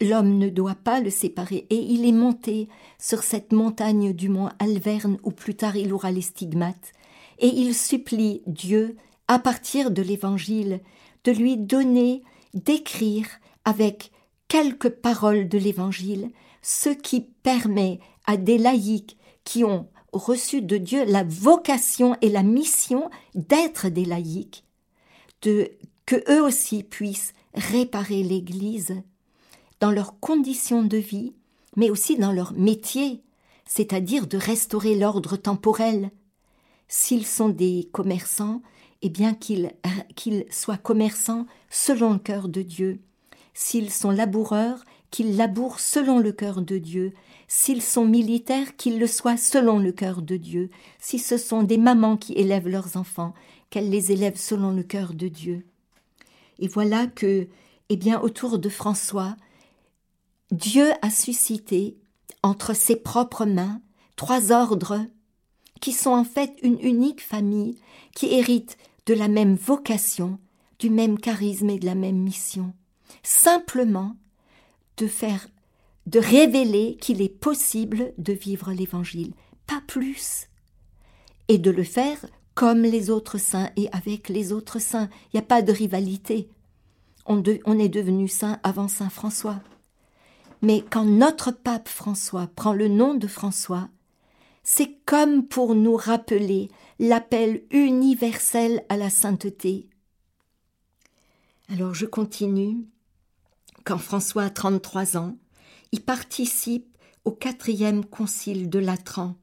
[0.00, 1.66] l'homme ne doit pas le séparer.
[1.70, 6.10] Et il est monté sur cette montagne du mont Alverne où plus tard il aura
[6.10, 6.92] les stigmates,
[7.38, 8.96] et il supplie Dieu,
[9.28, 10.80] à partir de l'Évangile,
[11.24, 13.26] de lui donner d'écrire
[13.64, 14.10] avec
[14.48, 16.30] quelques paroles de l'Évangile
[16.62, 22.42] ce qui permet à des laïcs qui ont reçu de Dieu la vocation et la
[22.42, 24.64] mission d'être des laïcs,
[25.42, 25.70] de
[26.06, 29.02] que eux aussi puissent réparer l'Église
[29.80, 31.32] dans leurs conditions de vie,
[31.76, 33.22] mais aussi dans leur métier,
[33.66, 36.10] c'est-à-dire de restaurer l'ordre temporel,
[36.88, 38.62] s'ils sont des commerçants,
[39.02, 43.00] eh bien qu'ils soient commerçants selon le cœur de Dieu.
[43.52, 47.12] S'ils sont laboureurs, qu'ils labourent selon le cœur de Dieu.
[47.46, 50.70] S'ils sont militaires, qu'ils le soient selon le cœur de Dieu.
[50.98, 53.34] Si ce sont des mamans qui élèvent leurs enfants,
[53.70, 55.64] qu'elles les élèvent selon le cœur de Dieu.
[56.58, 57.46] Et voilà que,
[57.90, 59.36] eh bien, autour de François,
[60.50, 61.96] Dieu a suscité,
[62.42, 63.80] entre ses propres mains,
[64.16, 65.06] trois ordres
[65.80, 67.78] qui sont en fait une unique famille
[68.14, 70.38] qui hérite de la même vocation,
[70.78, 72.72] du même charisme et de la même mission.
[73.22, 74.16] Simplement
[74.96, 75.48] de faire,
[76.06, 79.32] de révéler qu'il est possible de vivre l'évangile,
[79.66, 80.48] pas plus.
[81.48, 85.08] Et de le faire comme les autres saints et avec les autres saints.
[85.26, 86.48] Il n'y a pas de rivalité.
[87.26, 89.60] On, on est devenu saint avant Saint François.
[90.62, 93.88] Mais quand notre pape François prend le nom de François,
[94.64, 99.88] c'est comme pour nous rappeler l'appel universel à la sainteté.
[101.68, 102.86] Alors je continue.
[103.84, 105.36] Quand François a 33 ans,
[105.92, 109.36] il participe au quatrième concile de Latran.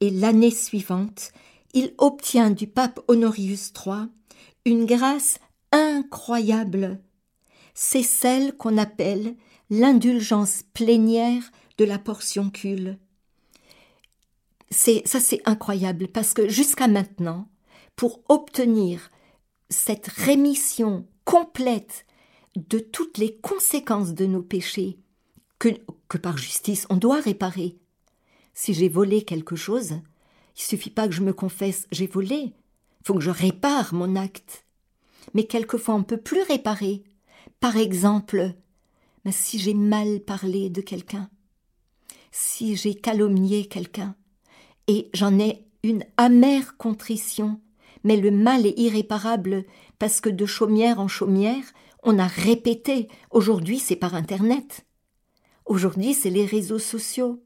[0.00, 1.32] Et l'année suivante,
[1.72, 4.08] il obtient du pape Honorius III
[4.64, 5.38] une grâce
[5.72, 7.00] incroyable.
[7.74, 9.36] C'est celle qu'on appelle
[9.70, 11.42] l'indulgence plénière
[11.78, 12.98] de la portioncule
[14.70, 17.48] c'est ça c'est incroyable parce que jusqu'à maintenant,
[17.96, 19.10] pour obtenir
[19.70, 22.06] cette rémission complète
[22.56, 24.98] de toutes les conséquences de nos péchés,
[25.58, 25.68] que,
[26.18, 27.76] par justice on doit réparer.
[28.54, 29.94] Si j'ai volé quelque chose,
[30.56, 32.52] il suffit pas que je me confesse j'ai volé,
[33.04, 34.64] faut que je répare mon acte.
[35.34, 37.04] Mais quelquefois on peut plus réparer.
[37.60, 38.54] Par exemple,
[39.30, 41.28] si j'ai mal parlé de quelqu'un,
[42.30, 44.16] si j'ai calomnié quelqu'un,
[44.88, 47.60] et j'en ai une amère contrition,
[48.02, 49.64] mais le mal est irréparable
[49.98, 51.64] parce que de chaumière en chaumière,
[52.02, 53.08] on a répété.
[53.30, 54.86] Aujourd'hui, c'est par Internet.
[55.66, 57.44] Aujourd'hui, c'est les réseaux sociaux.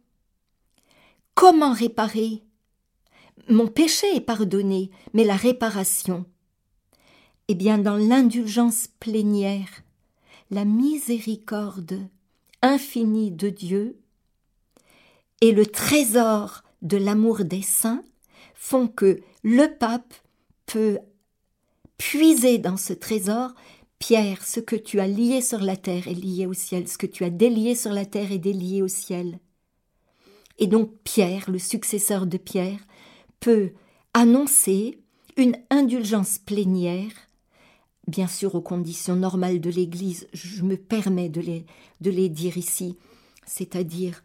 [1.34, 2.44] comment réparer?
[3.48, 6.26] Mon péché est pardonné, mais la réparation
[7.48, 9.82] Eh bien, dans l'indulgence plénière,
[10.50, 11.98] la miséricorde
[12.60, 13.98] infinie de Dieu
[15.40, 18.04] et le trésor de l'amour des saints
[18.54, 20.14] font que le pape
[20.66, 20.98] peut
[21.96, 23.54] puiser dans ce trésor.
[23.98, 27.06] Pierre, ce que tu as lié sur la terre est lié au ciel, ce que
[27.06, 29.38] tu as délié sur la terre est délié au ciel.
[30.58, 32.80] Et donc Pierre, le successeur de Pierre,
[33.40, 33.72] peut
[34.14, 34.98] annoncer
[35.36, 37.12] une indulgence plénière,
[38.06, 41.64] bien sûr aux conditions normales de l'Église, je me permets de les,
[42.00, 42.96] de les dire ici,
[43.46, 44.22] c'est-à-dire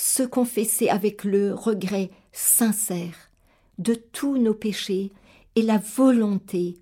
[0.00, 3.30] se confesser avec le regret sincère
[3.78, 5.12] de tous nos péchés
[5.56, 6.78] et la volonté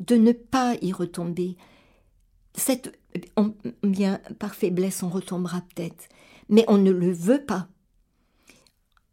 [0.00, 1.56] de ne pas y retomber.
[2.54, 2.98] Cette,
[3.84, 6.08] bien, par faiblesse, on retombera peut-être,
[6.48, 7.68] mais on ne le veut pas.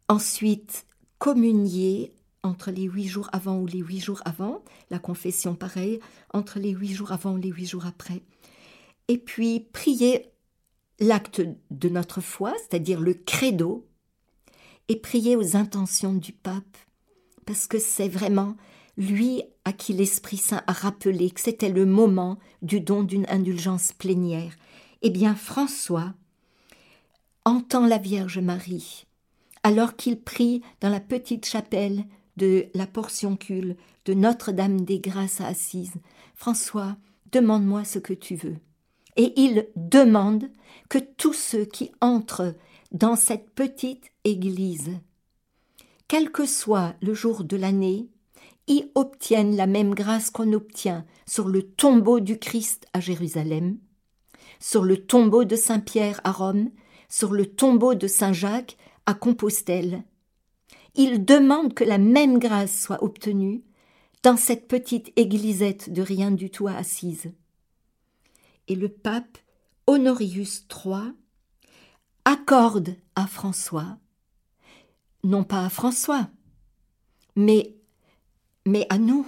[0.09, 0.87] Ensuite,
[1.19, 5.99] communier entre les huit jours avant ou les huit jours avant, la confession pareil,
[6.33, 8.23] entre les huit jours avant ou les huit jours après.
[9.07, 10.31] Et puis prier
[10.99, 11.41] l'acte
[11.71, 13.87] de notre foi, c'est-à-dire le credo,
[14.87, 16.77] et prier aux intentions du pape,
[17.45, 18.55] parce que c'est vraiment
[18.97, 23.91] lui à qui l'Esprit Saint a rappelé que c'était le moment du don d'une indulgence
[23.91, 24.53] plénière,
[25.01, 26.13] eh bien François
[27.45, 29.05] entend la Vierge Marie,
[29.63, 32.05] alors qu'il prie dans la petite chapelle
[32.37, 33.75] de la portioncule
[34.05, 35.93] de Notre-Dame des Grâces à Assise.
[36.35, 36.97] François,
[37.31, 38.57] demande-moi ce que tu veux.
[39.15, 40.49] Et il demande
[40.89, 42.55] que tous ceux qui entrent
[42.91, 44.91] dans cette petite église,
[46.07, 48.09] quel que soit le jour de l'année,
[48.67, 53.77] y obtiennent la même grâce qu'on obtient sur le tombeau du Christ à Jérusalem,
[54.59, 56.71] sur le tombeau de Saint Pierre à Rome,
[57.09, 60.03] sur le tombeau de Saint Jacques à Compostelle.
[60.95, 63.63] Il demande que la même grâce soit obtenue
[64.23, 67.31] dans cette petite églisette de rien du tout Assise.
[68.67, 69.37] Et le pape
[69.87, 71.13] Honorius III
[72.25, 73.97] accorde à François,
[75.23, 76.29] non pas à François,
[77.35, 77.75] mais
[78.65, 79.27] mais à nous,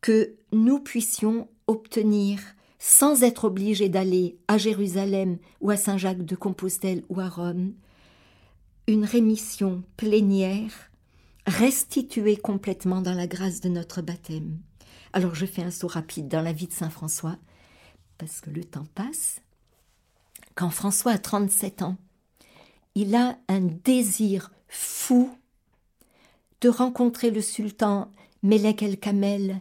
[0.00, 2.40] que nous puissions obtenir,
[2.78, 7.74] sans être obligés d'aller à Jérusalem ou à Saint-Jacques de Compostelle ou à Rome,
[8.86, 10.90] une rémission plénière,
[11.46, 14.58] restituée complètement dans la grâce de notre baptême.
[15.12, 17.36] Alors je fais un saut rapide dans la vie de Saint François,
[18.18, 19.40] parce que le temps passe.
[20.54, 21.96] Quand François a 37 ans,
[22.94, 25.30] il a un désir fou
[26.60, 28.10] de rencontrer le sultan
[28.42, 29.60] Melek el Kamel,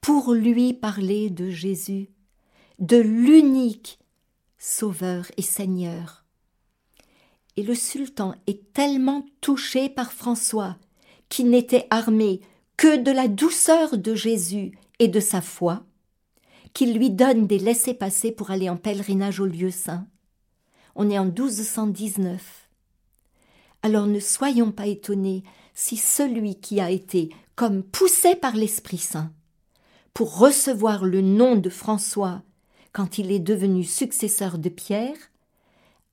[0.00, 2.08] pour lui parler de Jésus,
[2.78, 3.98] de l'unique
[4.58, 6.24] Sauveur et Seigneur.
[7.56, 10.76] Et le sultan est tellement touché par François,
[11.28, 12.40] qui n'était armé
[12.76, 15.84] que de la douceur de Jésus et de sa foi,
[16.72, 20.06] qu'il lui donne des laissés-passer pour aller en pèlerinage au lieu saint.
[20.94, 22.68] On est en 1219.
[23.82, 25.42] Alors ne soyons pas étonnés
[25.74, 29.32] si celui qui a été comme poussé par l'Esprit Saint
[30.14, 32.42] pour recevoir le nom de François
[32.92, 35.16] quand il est devenu successeur de Pierre,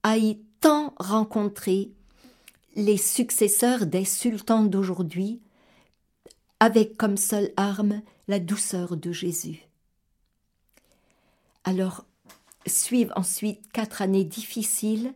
[0.02, 1.90] a y tant rencontré
[2.76, 5.40] les successeurs des sultans d'aujourd'hui,
[6.60, 9.67] avec comme seule arme la douceur de Jésus.
[11.68, 12.06] Alors,
[12.66, 15.12] suivent ensuite quatre années difficiles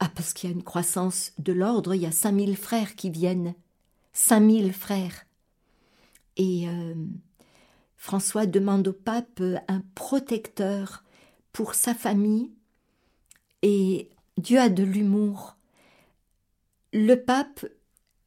[0.00, 3.10] ah, parce qu'il y a une croissance de l'ordre, il y a 5000 frères qui
[3.10, 3.54] viennent.
[4.12, 5.26] 5000 frères.
[6.36, 6.94] Et euh,
[7.96, 11.04] François demande au pape un protecteur
[11.52, 12.50] pour sa famille.
[13.62, 15.56] Et Dieu a de l'humour.
[16.92, 17.66] Le pape,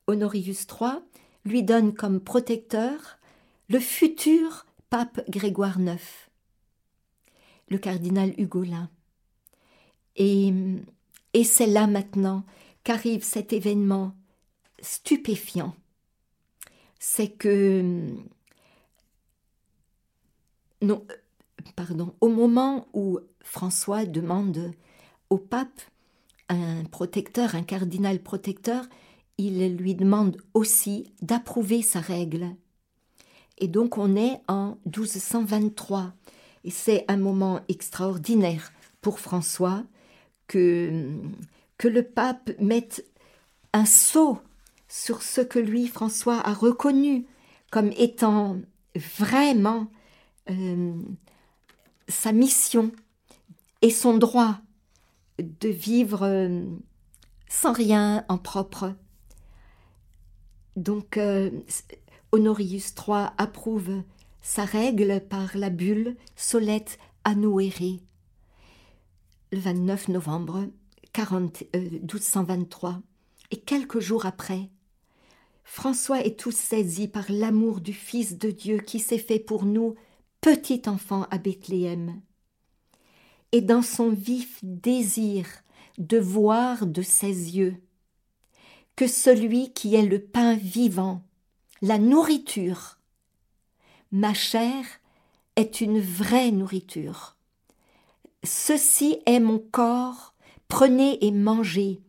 [0.07, 1.01] Honorius III,
[1.43, 3.17] lui donne comme protecteur
[3.67, 5.99] le futur pape Grégoire IX,
[7.69, 8.89] le cardinal Hugolin.
[10.15, 10.53] Et
[11.33, 12.43] et c'est là maintenant
[12.83, 14.15] qu'arrive cet événement
[14.81, 15.75] stupéfiant.
[16.99, 18.13] C'est que
[20.81, 21.05] non,
[21.75, 24.71] pardon, au moment où François demande
[25.29, 25.81] au pape
[26.49, 28.85] un protecteur, un cardinal protecteur,
[29.37, 32.55] il lui demande aussi d'approuver sa règle.
[33.57, 36.13] Et donc on est en 1223.
[36.63, 39.83] Et c'est un moment extraordinaire pour François
[40.47, 41.19] que,
[41.83, 43.05] le pape mette
[43.73, 44.39] un sceau
[44.87, 47.25] sur ce que lui, François, a reconnu
[47.71, 48.55] comme étant
[48.95, 49.87] vraiment
[50.49, 50.93] euh,
[52.07, 52.93] sa mission
[53.81, 54.59] et son droit
[55.39, 56.63] de vivre euh,
[57.49, 58.93] sans rien en propre.
[60.77, 61.51] Donc, euh,
[62.31, 64.03] Honorius III approuve
[64.43, 68.01] sa règle par la bulle Solette Anouéré
[69.53, 70.67] le 29 novembre
[71.13, 72.89] 40, 1223.
[72.89, 72.93] Euh,
[73.51, 74.69] Et quelques jours après,
[75.63, 79.95] François est tout saisi par l'amour du Fils de Dieu qui s'est fait pour nous
[80.41, 82.19] petit enfant à Bethléem.
[83.51, 85.45] Et dans son vif désir
[85.99, 87.77] de voir de ses yeux
[88.95, 91.23] que celui qui est le pain vivant,
[91.81, 92.97] la nourriture,
[94.13, 94.85] ma chair
[95.55, 97.35] est une vraie nourriture.
[98.43, 100.35] Ceci est mon corps,
[100.67, 101.99] prenez et mangez.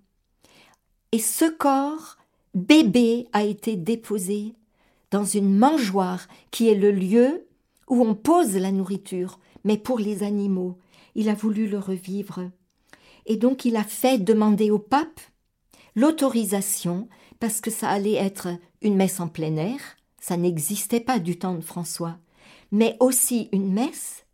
[1.12, 2.18] Et ce corps,
[2.54, 4.54] bébé, a été déposé
[5.10, 7.46] dans une mangeoire qui est le lieu
[7.88, 10.76] où on pose la nourriture, mais pour les animaux.
[11.14, 12.50] Il a voulu le revivre.
[13.24, 15.20] Et donc il a fait demander au pape
[15.96, 17.08] l'autorisation,
[17.40, 18.48] parce que ça allait être
[18.82, 19.80] une messe en plein air,
[20.26, 22.16] ça n'existait pas du temps de François,
[22.72, 24.24] mais aussi une messe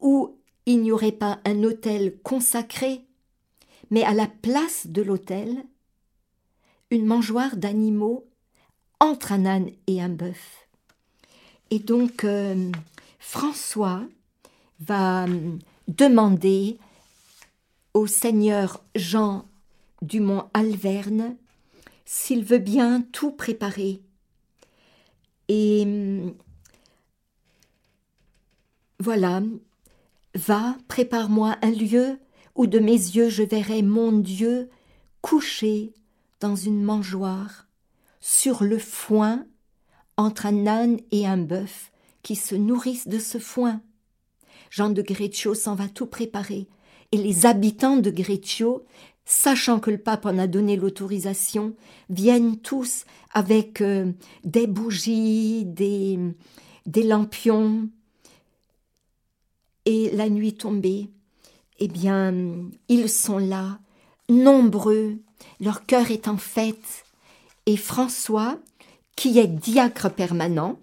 [0.00, 3.04] où il n'y aurait pas un autel consacré,
[3.90, 5.66] mais à la place de l'autel,
[6.90, 8.24] une mangeoire d'animaux
[9.00, 10.66] entre un âne et un bœuf.
[11.70, 12.72] Et donc euh,
[13.18, 14.00] François
[14.80, 15.58] va hum,
[15.88, 16.78] demander
[17.92, 19.44] au seigneur Jean
[20.00, 21.36] du mont Alverne
[22.06, 24.00] s'il veut bien tout préparer.
[25.48, 26.34] Et hum,
[29.00, 29.42] voilà,
[30.34, 32.18] va, prépare-moi un lieu
[32.54, 34.68] où de mes yeux je verrai mon Dieu
[35.22, 35.92] couché
[36.40, 37.66] dans une mangeoire,
[38.20, 39.46] sur le foin,
[40.16, 41.92] entre un âne et un bœuf
[42.22, 43.80] qui se nourrissent de ce foin.
[44.70, 46.66] Jean de Greccio s'en va tout préparer,
[47.12, 48.84] et les habitants de Greccio,
[49.28, 51.74] sachant que le pape en a donné l'autorisation,
[52.08, 53.04] viennent tous
[53.34, 54.10] avec euh,
[54.42, 56.18] des bougies, des,
[56.86, 57.90] des lampions.
[59.84, 61.10] Et la nuit tombée,
[61.78, 62.34] eh bien,
[62.88, 63.78] ils sont là,
[64.30, 65.18] nombreux,
[65.60, 67.04] leur cœur est en fête.
[67.66, 68.58] Et François,
[69.14, 70.78] qui est diacre permanent,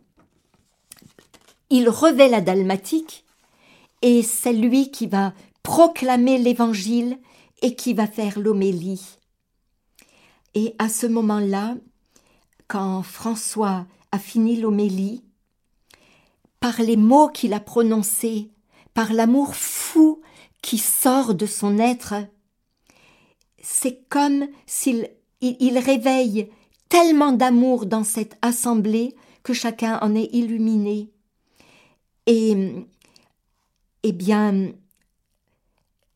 [1.72, 3.26] il revêt la dalmatique
[4.04, 5.34] et c'est lui qui va
[5.64, 7.18] proclamer l'évangile
[7.62, 9.18] et qui va faire l'homélie.
[10.54, 11.76] Et à ce moment-là,
[12.68, 15.24] quand François a fini l'homélie,
[16.60, 18.50] par les mots qu'il a prononcés,
[18.94, 20.22] par l'amour fou
[20.62, 22.16] qui sort de son être,
[23.62, 25.10] c'est comme s'il
[25.42, 26.50] il réveille
[26.90, 31.12] tellement d'amour dans cette assemblée que chacun en est illuminé.
[32.26, 32.74] Et,
[34.04, 34.72] eh bien,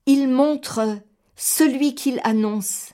[0.06, 1.00] il montre
[1.40, 2.94] celui qu'il annonce.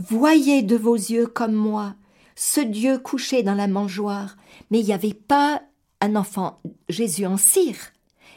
[0.00, 1.96] Voyez de vos yeux comme moi
[2.36, 4.36] ce Dieu couché dans la mangeoire,
[4.70, 5.62] mais il n'y avait pas
[6.00, 7.78] un enfant Jésus en cire,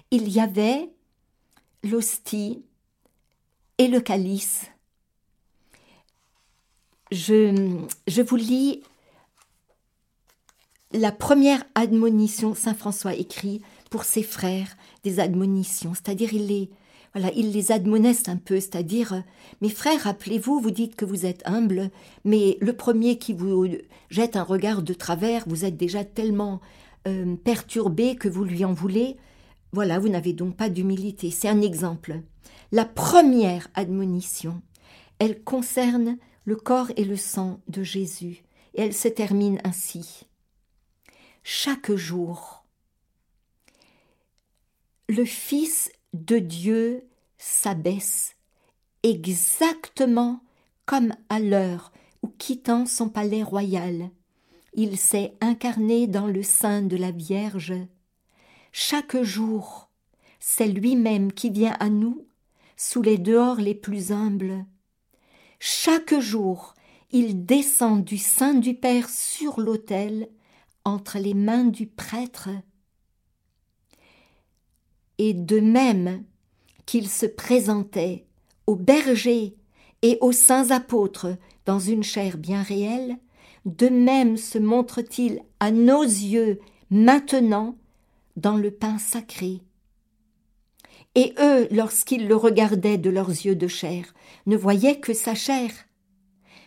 [0.09, 0.89] il y avait
[1.83, 2.63] l'hostie
[3.77, 4.65] et le calice.
[7.11, 7.77] Je,
[8.07, 8.81] je vous lis
[10.93, 13.61] la première admonition, Saint François écrit
[13.91, 16.69] pour ses frères des admonitions, c'est-à-dire il les,
[17.13, 19.23] voilà, il les admoneste un peu, c'est-à-dire,
[19.59, 21.89] mes frères, rappelez-vous, vous dites que vous êtes humbles,
[22.23, 23.67] mais le premier qui vous
[24.09, 26.61] jette un regard de travers, vous êtes déjà tellement
[27.07, 29.17] euh, perturbé que vous lui en voulez.
[29.73, 31.31] Voilà, vous n'avez donc pas d'humilité.
[31.31, 32.21] C'est un exemple.
[32.71, 34.61] La première admonition,
[35.19, 38.43] elle concerne le corps et le sang de Jésus,
[38.73, 40.25] et elle se termine ainsi
[41.43, 42.63] chaque jour.
[45.09, 47.07] Le Fils de Dieu
[47.37, 48.35] s'abaisse
[49.03, 50.41] exactement
[50.85, 51.91] comme à l'heure
[52.21, 54.11] où quittant son palais royal,
[54.73, 57.73] il s'est incarné dans le sein de la Vierge.
[58.71, 59.89] Chaque jour,
[60.39, 62.25] c'est lui-même qui vient à nous
[62.77, 64.65] sous les dehors les plus humbles.
[65.59, 66.73] Chaque jour,
[67.11, 70.29] il descend du sein du Père sur l'autel
[70.85, 72.49] entre les mains du prêtre.
[75.23, 76.23] Et de même
[76.87, 78.25] qu'il se présentait
[78.65, 79.55] aux bergers
[80.01, 83.19] et aux saints apôtres dans une chair bien réelle,
[83.65, 86.59] de même se montre-t-il à nos yeux
[86.89, 87.75] maintenant
[88.35, 89.61] dans le pain sacré.
[91.13, 94.15] Et eux, lorsqu'ils le regardaient de leurs yeux de chair,
[94.47, 95.69] ne voyaient que sa chair.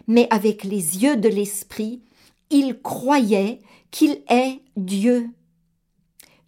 [0.07, 2.03] Mais avec les yeux de l'esprit,
[2.51, 3.59] ils croyaient
[3.91, 5.29] qu'il est Dieu.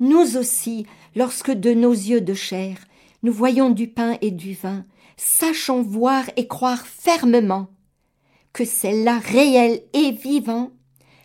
[0.01, 2.79] Nous aussi, lorsque de nos yeux de chair,
[3.23, 4.85] nous voyons du pain et du vin,
[5.17, 7.69] sachons voir et croire fermement
[8.53, 10.71] que c'est là réel et vivant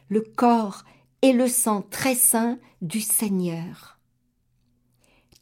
[0.09, 0.83] le corps
[1.21, 3.99] et le sang très saint du Seigneur.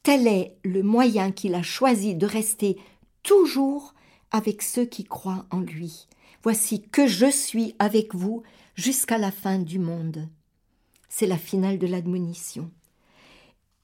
[0.03, 2.77] Tel est le moyen qu'il a choisi de rester
[3.23, 3.93] toujours
[4.31, 6.07] avec ceux qui croient en lui.
[6.43, 8.43] Voici que je suis avec vous
[8.75, 10.29] jusqu'à la fin du monde.
[11.09, 12.71] C'est la finale de l'admonition.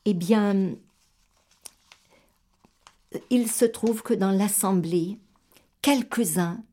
[0.05, 0.75] Eh bien,
[3.29, 5.17] il se trouve que dans l'assemblée,
[5.81, 6.63] quelques-uns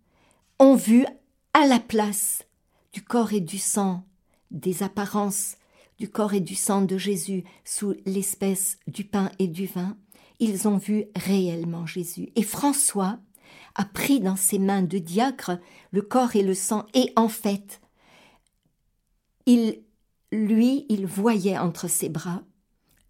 [0.59, 1.07] ont vu
[1.55, 2.45] à la place
[2.93, 4.05] du corps et du sang,
[4.51, 5.57] des apparences
[5.99, 9.97] du corps et du sang de Jésus sous l'espèce du pain et du vin,
[10.41, 12.31] ils ont vu réellement Jésus.
[12.35, 13.19] Et François
[13.77, 15.59] a pris dans ses mains de diacre
[15.91, 17.81] le corps et le sang, et en fait,
[19.47, 22.43] lui, il voyait entre ses bras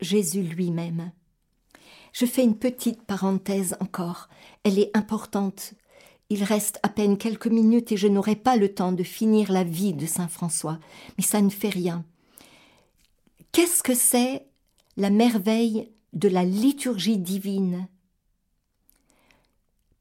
[0.03, 1.13] Jésus lui-même.
[2.13, 4.29] Je fais une petite parenthèse encore,
[4.65, 5.73] elle est importante.
[6.29, 9.65] Il reste à peine quelques minutes et je n'aurai pas le temps de finir la
[9.65, 10.79] vie de Saint François,
[11.17, 12.05] mais ça ne fait rien.
[13.53, 14.47] Qu'est-ce que c'est
[14.97, 17.89] la merveille de la liturgie divine?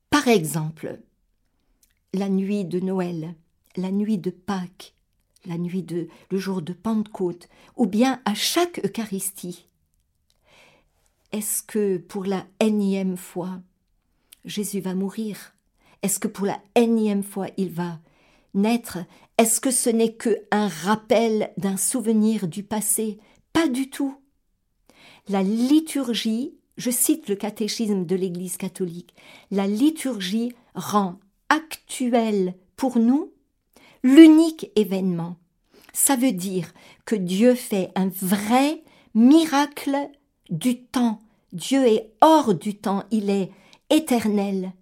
[0.09, 0.99] Par exemple,
[2.13, 3.35] la nuit de Noël,
[3.77, 4.95] la nuit de Pâques,
[5.45, 7.47] la nuit de le jour de Pentecôte,
[7.77, 9.67] ou bien à chaque Eucharistie.
[11.31, 13.61] Est-ce que pour la énième fois,
[14.43, 15.53] Jésus va mourir?
[16.01, 17.99] Est-ce que pour la énième fois, il va
[18.53, 18.97] naître?
[19.37, 23.17] Est-ce que ce n'est que un rappel d'un souvenir du passé?
[23.53, 24.15] Pas du tout.
[25.29, 29.13] La liturgie, je cite le catéchisme de l'Église catholique,
[29.51, 33.31] la liturgie rend actuel pour nous
[34.03, 35.37] l'unique événement.
[35.93, 36.73] Ça veut dire
[37.05, 40.09] que Dieu fait un vrai miracle
[40.51, 41.19] du temps.
[41.53, 43.51] Dieu est hors du temps, il est
[43.89, 44.73] éternel.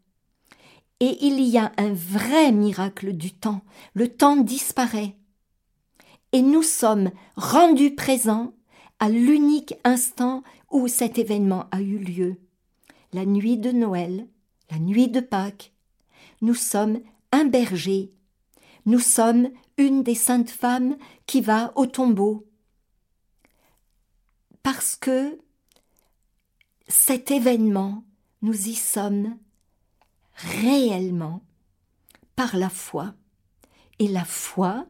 [0.99, 3.61] Et il y a un vrai miracle du temps.
[3.93, 5.15] Le temps disparaît.
[6.33, 8.53] Et nous sommes rendus présents
[8.99, 12.35] à l'unique instant où cet événement a eu lieu.
[13.13, 14.27] La nuit de Noël,
[14.69, 15.73] la nuit de Pâques.
[16.41, 16.99] Nous sommes
[17.31, 18.11] un berger.
[18.85, 22.45] Nous sommes une des saintes femmes qui va au tombeau.
[24.61, 25.39] Parce que
[26.89, 28.03] cet événement,
[28.41, 29.37] nous y sommes
[30.33, 31.43] réellement
[32.35, 33.13] par la foi.
[33.99, 34.87] Et la foi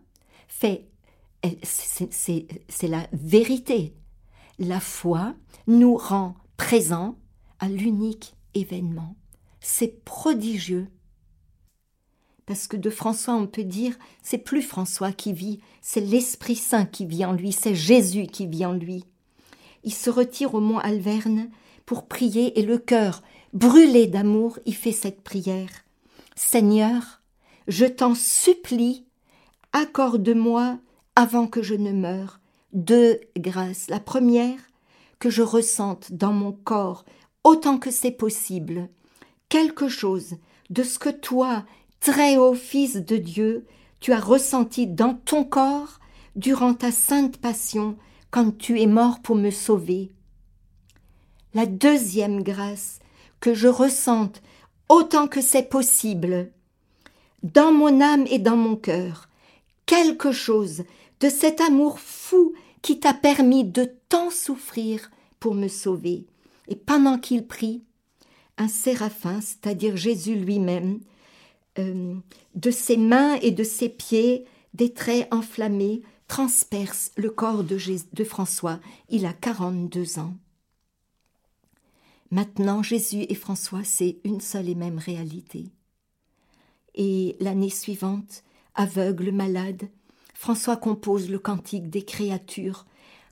[0.48, 0.88] fait,
[1.64, 3.96] c'est la vérité.
[4.60, 5.36] La foi
[5.68, 7.18] nous rend présents
[7.60, 9.16] à l'unique événement.
[9.60, 10.88] C'est prodigieux.
[12.46, 16.86] Parce que de François, on peut dire, c'est plus François qui vit, c'est l'Esprit Saint
[16.86, 19.06] qui vit en lui, c'est Jésus qui vit en lui.
[19.84, 21.50] Il se retire au mont Alverne
[21.90, 25.72] pour prier et le cœur, brûlé d'amour, y fait cette prière.
[26.36, 27.24] Seigneur,
[27.68, 29.08] je t'en supplie,
[29.74, 30.78] accorde-moi,
[31.16, 32.42] avant que je ne meure,
[32.74, 33.90] deux grâces.
[33.90, 34.60] La première,
[35.18, 37.06] que je ressente dans mon corps,
[37.44, 38.88] autant que c'est possible,
[39.50, 40.36] quelque chose
[40.70, 41.66] de ce que toi,
[42.02, 43.66] très haut Fils de Dieu,
[44.00, 46.00] tu as ressenti dans ton corps
[46.36, 47.98] durant ta sainte passion
[48.30, 50.12] quand tu es mort pour me sauver
[51.54, 53.00] la deuxième grâce,
[53.40, 54.42] que je ressente
[54.90, 56.52] autant que c'est possible,
[57.44, 59.30] dans mon âme et dans mon cœur,
[59.86, 60.84] quelque chose
[61.20, 66.26] de cet amour fou qui t'a permis de tant souffrir pour me sauver.
[66.68, 67.84] Et pendant qu'il prie,
[68.58, 71.00] un séraphin, c'est-à-dire Jésus lui-même,
[71.78, 72.16] euh,
[72.56, 77.78] de ses mains et de ses pieds, des traits enflammés, transperce le corps de,
[78.14, 78.80] de François.
[79.10, 80.34] Il a 42 ans.
[82.32, 85.66] Maintenant, Jésus et François, c'est une seule et même réalité.
[86.94, 88.44] Et l'année suivante,
[88.76, 89.90] aveugle, malade,
[90.36, 92.86] François compose le cantique des créatures.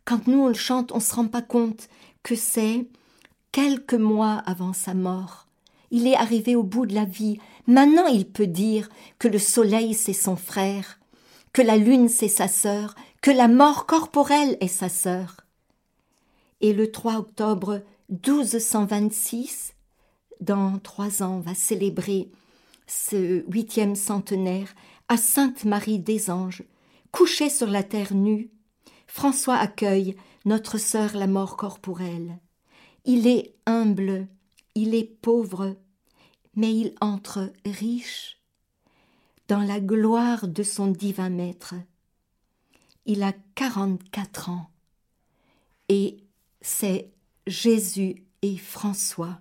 [0.03, 1.89] Quand nous on le chante, on ne se rend pas compte
[2.23, 2.87] que c'est
[3.51, 5.47] quelques mois avant sa mort.
[5.91, 7.39] Il est arrivé au bout de la vie.
[7.65, 8.89] Maintenant il peut dire
[9.19, 10.99] que le soleil c'est son frère,
[11.53, 15.37] que la lune c'est sa sœur, que la mort corporelle est sa sœur.
[16.61, 19.73] Et le 3 octobre 1226,
[20.39, 22.31] dans trois ans, va célébrer
[22.87, 24.73] ce huitième centenaire
[25.09, 26.63] à Sainte Marie des Anges,
[27.11, 28.51] couchée sur la terre nue.
[29.07, 32.39] François accueille notre sœur la mort corporelle.
[33.03, 34.27] Il est humble,
[34.75, 35.75] il est pauvre,
[36.55, 38.37] mais il entre riche
[39.47, 41.75] dans la gloire de son divin maître.
[43.05, 44.69] Il a quarante-quatre ans
[45.89, 46.17] et
[46.61, 47.11] c'est
[47.47, 49.39] Jésus et François.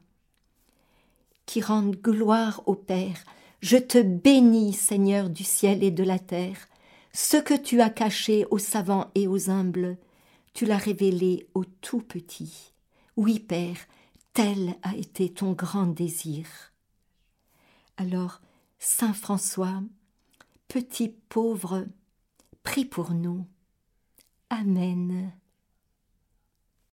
[1.45, 3.25] qui rendent gloire au Père,
[3.61, 6.69] je te bénis, Seigneur du ciel et de la terre.
[7.13, 9.97] Ce que tu as caché aux savants et aux humbles,
[10.55, 12.73] tu l'as révélé aux tout petits.
[13.17, 13.79] Oui, Père,
[14.35, 16.47] tel a été ton grand désir.
[17.97, 18.41] Alors,
[18.79, 19.83] Saint François,
[20.69, 21.87] petit pauvre,
[22.65, 23.47] prie pour nous.
[24.51, 25.33] Amen.